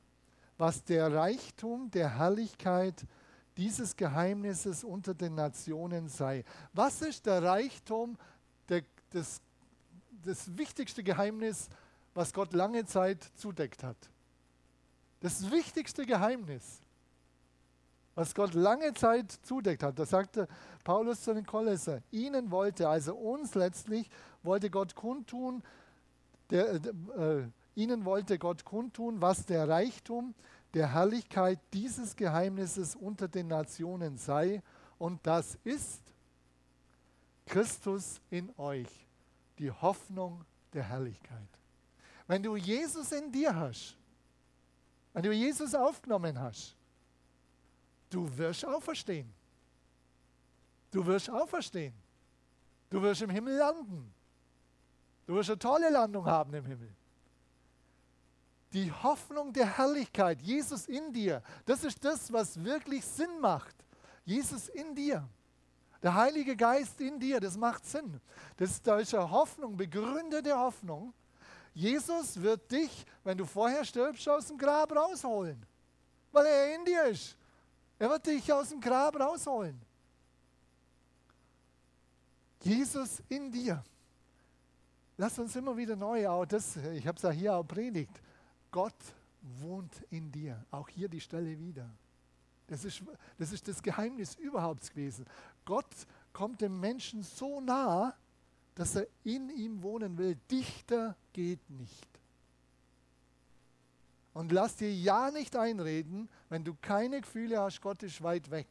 was 0.57 0.83
der 0.83 1.13
Reichtum 1.13 1.91
der 1.91 2.17
Herrlichkeit 2.17 3.05
dieses 3.57 3.97
Geheimnisses 3.97 4.83
unter 4.83 5.13
den 5.13 5.35
Nationen 5.35 6.07
sei. 6.07 6.45
Was 6.71 7.01
ist 7.01 7.25
der 7.25 7.43
Reichtum, 7.43 8.15
der, 8.69 8.83
das, 9.09 9.41
das 10.23 10.55
wichtigste 10.55 11.03
Geheimnis, 11.03 11.67
was 12.13 12.31
Gott 12.31 12.53
lange 12.53 12.85
Zeit 12.85 13.23
zudeckt 13.35 13.83
hat? 13.83 13.97
Das 15.19 15.49
wichtigste 15.51 16.05
Geheimnis. 16.05 16.79
Was 18.19 18.35
Gott 18.35 18.53
lange 18.53 18.93
Zeit 18.95 19.31
zudeckt 19.43 19.81
hat. 19.81 19.97
Das 19.97 20.09
sagte 20.09 20.49
Paulus 20.83 21.21
zu 21.21 21.33
den 21.33 21.45
Kolosser. 21.45 22.01
Ihnen 22.11 22.51
wollte, 22.51 22.89
also 22.89 23.15
uns 23.15 23.55
letztlich, 23.55 24.09
wollte 24.43 24.69
Gott 24.69 24.93
kundtun, 24.93 25.63
der, 26.49 26.73
äh, 26.73 27.47
ihnen 27.75 28.03
wollte 28.03 28.37
Gott 28.37 28.65
kundtun, 28.65 29.21
was 29.21 29.45
der 29.45 29.69
Reichtum 29.69 30.35
der 30.73 30.93
Herrlichkeit 30.93 31.59
dieses 31.71 32.17
Geheimnisses 32.17 32.93
unter 32.93 33.29
den 33.29 33.47
Nationen 33.47 34.17
sei. 34.17 34.61
Und 34.97 35.25
das 35.25 35.57
ist 35.63 36.01
Christus 37.45 38.19
in 38.29 38.51
euch, 38.57 39.07
die 39.59 39.71
Hoffnung 39.71 40.43
der 40.73 40.83
Herrlichkeit. 40.83 41.47
Wenn 42.27 42.43
du 42.43 42.57
Jesus 42.57 43.13
in 43.13 43.31
dir 43.31 43.55
hast, 43.55 43.95
wenn 45.13 45.23
du 45.23 45.31
Jesus 45.31 45.73
aufgenommen 45.73 46.37
hast, 46.37 46.75
Du 48.09 48.37
wirst 48.37 48.65
auferstehen. 48.65 49.31
Du 50.91 51.05
wirst 51.05 51.29
auferstehen. 51.29 51.93
Du 52.89 53.01
wirst 53.01 53.21
im 53.21 53.29
Himmel 53.29 53.55
landen. 53.57 54.11
Du 55.27 55.35
wirst 55.35 55.49
eine 55.49 55.59
tolle 55.59 55.89
Landung 55.89 56.25
haben 56.25 56.53
im 56.53 56.65
Himmel. 56.65 56.89
Die 58.73 58.91
Hoffnung 58.91 59.53
der 59.53 59.77
Herrlichkeit, 59.77 60.41
Jesus 60.41 60.87
in 60.87 61.11
dir, 61.11 61.41
das 61.65 61.83
ist 61.83 62.03
das, 62.03 62.31
was 62.31 62.63
wirklich 62.63 63.05
Sinn 63.05 63.39
macht. 63.39 63.75
Jesus 64.25 64.69
in 64.69 64.93
dir. 64.93 65.27
Der 66.01 66.13
Heilige 66.13 66.55
Geist 66.55 67.01
in 67.01 67.19
dir, 67.19 67.39
das 67.39 67.57
macht 67.57 67.85
Sinn. 67.85 68.19
Das 68.57 68.71
ist 68.71 68.87
deutsche 68.87 69.29
Hoffnung, 69.29 69.75
begründete 69.75 70.57
Hoffnung. 70.57 71.13
Jesus 71.73 72.41
wird 72.41 72.71
dich, 72.71 73.05
wenn 73.23 73.37
du 73.37 73.45
vorher 73.45 73.83
stirbst, 73.83 74.27
aus 74.29 74.47
dem 74.47 74.57
Grab 74.57 74.95
rausholen, 74.95 75.63
weil 76.31 76.45
er 76.45 76.75
in 76.75 76.85
dir 76.85 77.03
ist. 77.05 77.35
Er 77.99 78.09
wird 78.09 78.25
dich 78.25 78.51
aus 78.51 78.69
dem 78.69 78.79
Grab 78.79 79.19
rausholen. 79.19 79.79
Jesus 82.63 83.21
in 83.27 83.51
dir. 83.51 83.83
Lass 85.17 85.37
uns 85.37 85.55
immer 85.55 85.75
wieder 85.75 85.97
neu, 85.97 86.27
auch 86.27 86.45
das, 86.45 86.77
ich 86.77 87.05
habe 87.05 87.17
es 87.17 87.23
ja 87.23 87.31
hier 87.31 87.55
auch 87.55 87.63
predigt. 87.63 88.21
Gott 88.71 88.95
wohnt 89.41 90.01
in 90.09 90.31
dir. 90.31 90.63
Auch 90.71 90.87
hier 90.87 91.09
die 91.09 91.19
Stelle 91.19 91.59
wieder. 91.59 91.89
Das 92.67 92.85
ist, 92.85 93.01
das 93.37 93.51
ist 93.51 93.67
das 93.67 93.81
Geheimnis 93.81 94.35
überhaupt 94.35 94.89
gewesen. 94.89 95.25
Gott 95.65 95.93
kommt 96.31 96.61
dem 96.61 96.79
Menschen 96.79 97.23
so 97.23 97.59
nah, 97.59 98.15
dass 98.75 98.95
er 98.95 99.07
in 99.23 99.49
ihm 99.49 99.81
wohnen 99.81 100.17
will. 100.17 100.37
Dichter 100.49 101.17
geht 101.33 101.69
nicht. 101.69 102.08
Und 104.39 104.53
lass 104.53 104.77
dir 104.77 104.89
ja 104.89 105.31
nicht 105.31 105.57
einreden, 105.57 106.29
wenn 106.47 106.63
du 106.63 106.73
keine 106.73 107.19
Gefühle 107.19 107.59
hast, 107.59 107.81
Gott 107.81 108.01
ist 108.03 108.23
weit 108.23 108.49
weg. 108.49 108.69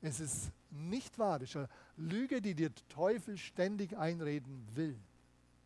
Es 0.00 0.20
ist 0.20 0.50
nicht 0.70 1.18
wahr. 1.18 1.38
Das 1.38 1.50
ist 1.50 1.56
eine 1.56 1.68
Lüge, 1.98 2.40
die 2.40 2.54
dir 2.54 2.70
der 2.70 2.88
Teufel 2.88 3.36
ständig 3.36 3.94
einreden 3.94 4.66
will. 4.72 4.98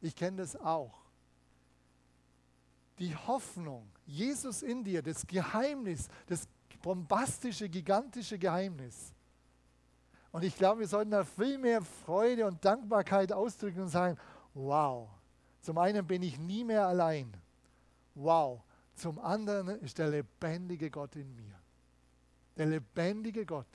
Ich 0.00 0.16
kenne 0.16 0.38
das 0.38 0.56
auch. 0.56 0.98
Die 2.98 3.14
Hoffnung, 3.14 3.88
Jesus 4.04 4.62
in 4.62 4.82
dir, 4.82 5.00
das 5.00 5.24
Geheimnis, 5.28 6.08
das 6.26 6.48
bombastische, 6.82 7.68
gigantische 7.68 8.36
Geheimnis. 8.36 9.14
Und 10.32 10.42
ich 10.42 10.56
glaube, 10.56 10.80
wir 10.80 10.88
sollten 10.88 11.12
da 11.12 11.22
viel 11.22 11.58
mehr 11.58 11.82
Freude 11.82 12.44
und 12.44 12.64
Dankbarkeit 12.64 13.30
ausdrücken 13.30 13.82
und 13.82 13.90
sagen, 13.90 14.18
wow, 14.54 15.08
zum 15.60 15.78
einen 15.78 16.04
bin 16.04 16.24
ich 16.24 16.36
nie 16.36 16.64
mehr 16.64 16.84
allein 16.84 17.32
wow. 18.16 18.60
Zum 18.94 19.18
anderen 19.18 19.68
ist 19.80 19.98
der 19.98 20.08
lebendige 20.08 20.90
Gott 20.90 21.14
in 21.16 21.34
mir. 21.36 21.54
Der 22.56 22.66
lebendige 22.66 23.44
Gott. 23.44 23.66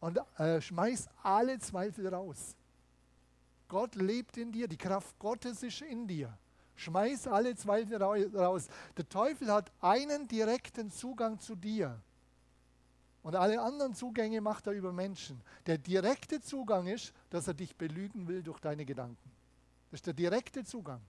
Und 0.00 0.18
äh, 0.38 0.60
schmeiß 0.60 1.08
alle 1.22 1.58
Zweifel 1.58 2.08
raus. 2.08 2.56
Gott 3.68 3.94
lebt 3.94 4.36
in 4.36 4.52
dir, 4.52 4.68
die 4.68 4.76
Kraft 4.76 5.18
Gottes 5.18 5.62
ist 5.62 5.82
in 5.82 6.06
dir. 6.06 6.36
Schmeiß 6.76 7.28
alle 7.28 7.54
Zweifel 7.54 8.02
raus. 8.02 8.68
Der 8.96 9.08
Teufel 9.08 9.52
hat 9.52 9.70
einen 9.80 10.26
direkten 10.26 10.90
Zugang 10.90 11.38
zu 11.38 11.54
dir. 11.54 12.00
Und 13.22 13.36
alle 13.36 13.60
anderen 13.62 13.94
Zugänge 13.94 14.40
macht 14.40 14.66
er 14.66 14.74
über 14.74 14.92
Menschen. 14.92 15.40
Der 15.66 15.78
direkte 15.78 16.40
Zugang 16.40 16.86
ist, 16.86 17.14
dass 17.30 17.48
er 17.48 17.54
dich 17.54 17.74
belügen 17.76 18.28
will 18.28 18.42
durch 18.42 18.60
deine 18.60 18.84
Gedanken. 18.84 19.30
Das 19.90 19.98
ist 19.98 20.06
der 20.06 20.14
direkte 20.14 20.64
Zugang. 20.64 21.00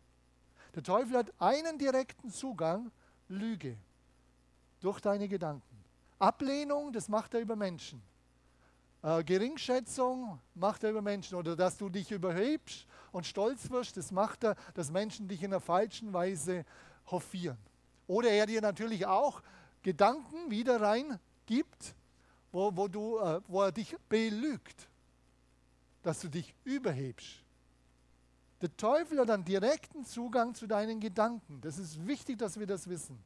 Der 0.75 0.83
Teufel 0.83 1.17
hat 1.17 1.33
einen 1.39 1.77
direkten 1.77 2.29
Zugang, 2.29 2.91
Lüge, 3.29 3.77
durch 4.81 4.99
deine 4.99 5.29
Gedanken. 5.29 5.63
Ablehnung, 6.19 6.91
das 6.91 7.07
macht 7.07 7.33
er 7.33 7.39
über 7.39 7.55
Menschen. 7.55 8.01
Äh, 9.01 9.23
Geringschätzung 9.23 10.37
macht 10.53 10.83
er 10.83 10.89
über 10.91 11.01
Menschen. 11.01 11.35
Oder 11.35 11.55
dass 11.55 11.77
du 11.77 11.87
dich 11.87 12.11
überhebst 12.11 12.85
und 13.13 13.25
stolz 13.25 13.69
wirst, 13.69 13.95
das 13.95 14.11
macht 14.11 14.43
er, 14.43 14.55
dass 14.73 14.91
Menschen 14.91 15.29
dich 15.29 15.43
in 15.43 15.53
einer 15.53 15.61
falschen 15.61 16.11
Weise 16.11 16.65
hofieren. 17.09 17.57
Oder 18.07 18.31
er 18.31 18.45
dir 18.45 18.61
natürlich 18.61 19.05
auch 19.05 19.41
Gedanken 19.81 20.51
wieder 20.51 20.81
rein 20.81 21.19
gibt, 21.45 21.95
wo, 22.51 22.75
wo, 22.75 22.89
du, 22.89 23.17
äh, 23.19 23.39
wo 23.47 23.61
er 23.61 23.71
dich 23.71 23.95
belügt, 24.09 24.89
dass 26.03 26.19
du 26.19 26.27
dich 26.27 26.53
überhebst. 26.65 27.44
Der 28.61 28.75
Teufel 28.77 29.19
hat 29.19 29.29
einen 29.29 29.45
direkten 29.45 30.05
Zugang 30.05 30.55
zu 30.55 30.65
deinen 30.67 30.99
Gedanken. 30.99 31.59
Das 31.61 31.77
ist 31.77 32.07
wichtig, 32.07 32.37
dass 32.37 32.59
wir 32.59 32.65
das 32.65 32.89
wissen. 32.89 33.21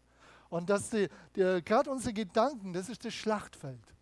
Und 0.50 0.70
dass 0.70 0.90
gerade 0.90 1.92
unsere 1.92 2.14
Gedanken, 2.14 2.74
das 2.74 2.90
ist 2.90 3.06
das 3.06 3.14
Schlachtfeld. 3.14 3.94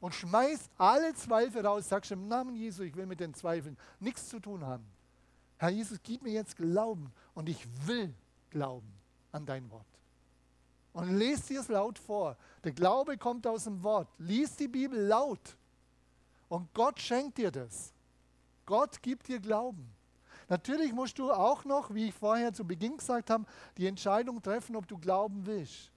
Und 0.00 0.14
schmeiß 0.14 0.68
alle 0.76 1.14
Zweifel 1.14 1.64
raus. 1.64 1.88
Sagst 1.88 2.10
im 2.10 2.28
Namen 2.28 2.54
Jesu, 2.54 2.82
ich 2.82 2.94
will 2.96 3.06
mit 3.06 3.20
den 3.20 3.32
Zweifeln 3.34 3.78
nichts 4.00 4.28
zu 4.28 4.40
tun 4.40 4.64
haben. 4.64 4.84
Herr 5.58 5.70
Jesus, 5.70 5.98
gib 6.02 6.22
mir 6.22 6.32
jetzt 6.32 6.56
Glauben 6.56 7.12
und 7.34 7.48
ich 7.48 7.66
will 7.86 8.12
glauben 8.50 8.92
an 9.32 9.46
dein 9.46 9.70
Wort. 9.70 9.86
Und 10.92 11.16
lest 11.16 11.48
dir 11.48 11.60
es 11.60 11.68
laut 11.68 11.98
vor. 11.98 12.36
Der 12.64 12.72
Glaube 12.72 13.16
kommt 13.16 13.46
aus 13.46 13.64
dem 13.64 13.82
Wort. 13.82 14.08
Lies 14.18 14.56
die 14.56 14.68
Bibel 14.68 14.98
laut. 14.98 15.56
Und 16.48 16.72
Gott 16.74 17.00
schenkt 17.00 17.38
dir 17.38 17.50
das. 17.50 17.92
Gott 18.66 19.00
gibt 19.02 19.28
dir 19.28 19.38
Glauben. 19.38 19.90
Natürlich 20.48 20.92
musst 20.92 21.18
du 21.18 21.32
auch 21.32 21.64
noch, 21.64 21.92
wie 21.92 22.08
ich 22.08 22.14
vorher 22.14 22.52
zu 22.52 22.64
Beginn 22.64 22.96
gesagt 22.96 23.30
habe, 23.30 23.44
die 23.76 23.86
Entscheidung 23.86 24.40
treffen, 24.40 24.76
ob 24.76 24.86
du 24.86 24.96
glauben 24.96 25.44
willst. 25.44 25.90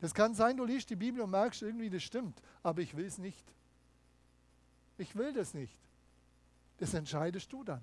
Das 0.00 0.12
kann 0.12 0.34
sein, 0.34 0.56
du 0.56 0.64
liest 0.64 0.90
die 0.90 0.96
Bibel 0.96 1.22
und 1.22 1.30
merkst 1.30 1.62
irgendwie, 1.62 1.88
das 1.88 2.02
stimmt, 2.02 2.42
aber 2.62 2.82
ich 2.82 2.96
will 2.96 3.06
es 3.06 3.18
nicht. 3.18 3.44
Ich 4.98 5.14
will 5.16 5.32
das 5.32 5.54
nicht. 5.54 5.78
Das 6.78 6.94
entscheidest 6.94 7.52
du 7.52 7.62
dann. 7.64 7.80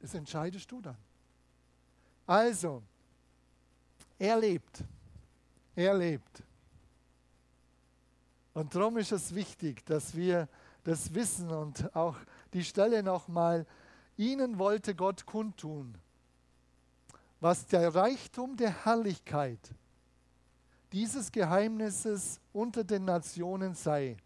Das 0.00 0.14
entscheidest 0.14 0.70
du 0.70 0.80
dann. 0.80 0.96
Also, 2.26 2.82
er 4.18 4.38
lebt. 4.38 4.84
Er 5.74 5.94
lebt. 5.94 6.42
Und 8.54 8.74
darum 8.74 8.96
ist 8.98 9.12
es 9.12 9.34
wichtig, 9.34 9.84
dass 9.86 10.14
wir 10.14 10.48
das 10.84 11.12
wissen 11.14 11.50
und 11.50 11.94
auch 11.94 12.16
die 12.52 12.64
Stelle 12.64 13.02
nochmal 13.02 13.66
Ihnen 14.18 14.58
wollte 14.58 14.94
Gott 14.94 15.24
kundtun, 15.24 15.96
was 17.40 17.66
der 17.66 17.94
Reichtum 17.94 18.56
der 18.56 18.84
Herrlichkeit 18.84 19.60
dieses 20.92 21.30
Geheimnisses 21.30 22.40
unter 22.52 22.82
den 22.82 23.04
Nationen 23.04 23.74
sei. 23.74 24.16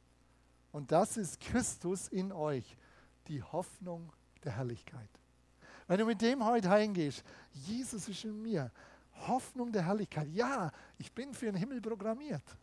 Und 0.72 0.90
das 0.90 1.16
ist 1.16 1.38
Christus 1.40 2.08
in 2.08 2.32
euch, 2.32 2.76
die 3.28 3.42
Hoffnung 3.42 4.10
der 4.42 4.56
Herrlichkeit. 4.56 5.10
Wenn 5.86 5.98
du 5.98 6.06
mit 6.06 6.22
dem 6.22 6.44
heute 6.44 6.70
heimgehst, 6.70 7.22
Jesus 7.52 8.08
ist 8.08 8.24
in 8.24 8.40
mir, 8.40 8.70
Hoffnung 9.26 9.70
der 9.70 9.84
Herrlichkeit. 9.84 10.28
Ja, 10.28 10.70
ich 10.96 11.12
bin 11.12 11.34
für 11.34 11.46
den 11.46 11.56
Himmel 11.56 11.82
programmiert. 11.82 12.56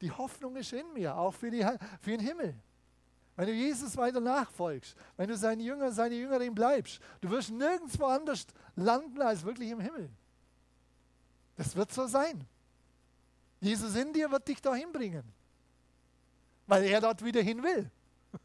Die 0.00 0.10
Hoffnung 0.10 0.56
ist 0.56 0.72
in 0.72 0.92
mir, 0.94 1.14
auch 1.14 1.34
für, 1.34 1.50
die, 1.50 1.66
für 2.00 2.10
den 2.10 2.20
Himmel. 2.20 2.54
Wenn 3.38 3.46
du 3.46 3.52
Jesus 3.52 3.96
weiter 3.96 4.18
nachfolgst, 4.18 4.96
wenn 5.16 5.28
du 5.28 5.36
sein 5.36 5.60
Jünger, 5.60 5.92
seine 5.92 6.16
Jüngerin 6.16 6.52
bleibst, 6.52 6.98
du 7.20 7.30
wirst 7.30 7.50
nirgendwo 7.50 8.06
anders 8.06 8.44
landen 8.74 9.22
als 9.22 9.44
wirklich 9.44 9.70
im 9.70 9.78
Himmel. 9.78 10.10
Das 11.54 11.76
wird 11.76 11.92
so 11.92 12.08
sein. 12.08 12.44
Jesus 13.60 13.94
in 13.94 14.12
dir 14.12 14.28
wird 14.28 14.48
dich 14.48 14.60
dahin 14.60 14.90
bringen, 14.90 15.22
weil 16.66 16.82
er 16.82 17.00
dort 17.00 17.24
wieder 17.24 17.40
hin 17.40 17.62
will. 17.62 17.88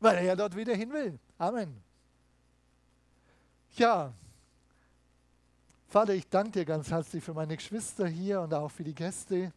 Weil 0.00 0.26
er 0.26 0.36
dort 0.36 0.54
wieder 0.54 0.74
hin 0.74 0.92
will. 0.92 1.18
Amen. 1.38 1.82
Ja, 3.76 4.12
Vater, 5.88 6.12
ich 6.12 6.28
danke 6.28 6.50
dir 6.50 6.66
ganz 6.66 6.90
herzlich 6.90 7.24
für 7.24 7.32
meine 7.32 7.56
Geschwister 7.56 8.06
hier 8.06 8.42
und 8.42 8.52
auch 8.52 8.70
für 8.70 8.84
die 8.84 8.94
Gäste. 8.94 9.50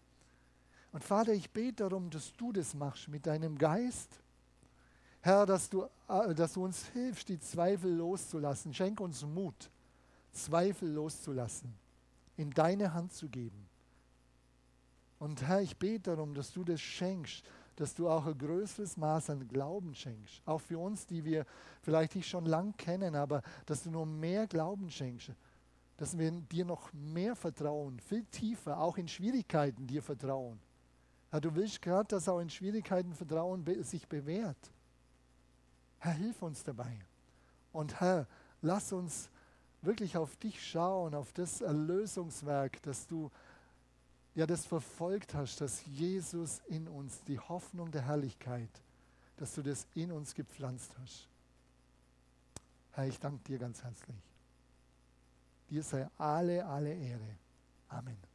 Und 0.91 1.03
Vater, 1.03 1.33
ich 1.33 1.49
bete 1.49 1.83
darum, 1.83 2.09
dass 2.09 2.33
du 2.33 2.51
das 2.51 2.73
machst 2.73 3.07
mit 3.07 3.25
deinem 3.25 3.57
Geist. 3.57 4.09
Herr, 5.21 5.45
dass 5.45 5.69
du, 5.69 5.83
äh, 6.07 6.33
dass 6.35 6.53
du 6.53 6.65
uns 6.65 6.85
hilfst, 6.87 7.29
die 7.29 7.39
Zweifel 7.39 7.95
loszulassen. 7.95 8.73
Schenk 8.73 8.99
uns 8.99 9.23
Mut, 9.23 9.69
Zweifel 10.31 10.89
loszulassen, 10.91 11.73
in 12.37 12.49
deine 12.51 12.93
Hand 12.93 13.13
zu 13.13 13.29
geben. 13.29 13.67
Und 15.19 15.43
Herr, 15.43 15.61
ich 15.61 15.77
bete 15.77 16.15
darum, 16.15 16.33
dass 16.33 16.51
du 16.51 16.63
das 16.63 16.81
schenkst, 16.81 17.43
dass 17.75 17.93
du 17.93 18.09
auch 18.09 18.25
ein 18.25 18.37
größeres 18.37 18.97
Maß 18.97 19.29
an 19.29 19.47
Glauben 19.47 19.95
schenkst. 19.95 20.41
Auch 20.45 20.59
für 20.59 20.79
uns, 20.79 21.05
die 21.05 21.23
wir 21.23 21.45
vielleicht 21.83 22.15
dich 22.15 22.27
schon 22.27 22.45
lang 22.45 22.75
kennen, 22.75 23.15
aber 23.15 23.43
dass 23.65 23.83
du 23.83 23.91
noch 23.91 24.05
mehr 24.05 24.47
Glauben 24.47 24.89
schenkst. 24.89 25.31
Dass 25.97 26.17
wir 26.17 26.31
dir 26.31 26.65
noch 26.65 26.91
mehr 26.91 27.35
vertrauen, 27.35 27.99
viel 27.99 28.25
tiefer, 28.25 28.79
auch 28.79 28.97
in 28.97 29.07
Schwierigkeiten 29.07 29.85
dir 29.85 30.01
vertrauen. 30.01 30.59
Herr, 31.31 31.41
du 31.41 31.55
willst 31.55 31.81
gerade, 31.81 32.09
dass 32.09 32.27
auch 32.27 32.39
in 32.39 32.49
Schwierigkeiten 32.49 33.13
Vertrauen 33.13 33.65
sich 33.83 34.07
bewährt. 34.07 34.71
Herr, 35.99 36.13
hilf 36.13 36.41
uns 36.41 36.63
dabei. 36.63 36.97
Und 37.71 38.01
Herr, 38.01 38.27
lass 38.61 38.91
uns 38.91 39.29
wirklich 39.81 40.17
auf 40.17 40.35
dich 40.35 40.61
schauen, 40.61 41.15
auf 41.15 41.31
das 41.31 41.61
Erlösungswerk, 41.61 42.81
das 42.83 43.07
du 43.07 43.31
ja 44.35 44.45
das 44.45 44.65
verfolgt 44.65 45.33
hast, 45.33 45.61
dass 45.61 45.85
Jesus 45.85 46.61
in 46.67 46.87
uns, 46.87 47.23
die 47.23 47.39
Hoffnung 47.39 47.91
der 47.91 48.05
Herrlichkeit, 48.05 48.69
dass 49.37 49.55
du 49.55 49.61
das 49.61 49.87
in 49.95 50.11
uns 50.11 50.35
gepflanzt 50.35 50.95
hast. 51.01 51.27
Herr, 52.91 53.07
ich 53.07 53.19
danke 53.19 53.43
dir 53.45 53.57
ganz 53.57 53.81
herzlich. 53.83 54.17
Dir 55.69 55.83
sei 55.83 56.07
alle, 56.17 56.65
alle 56.65 56.93
Ehre. 56.93 57.37
Amen. 57.87 58.30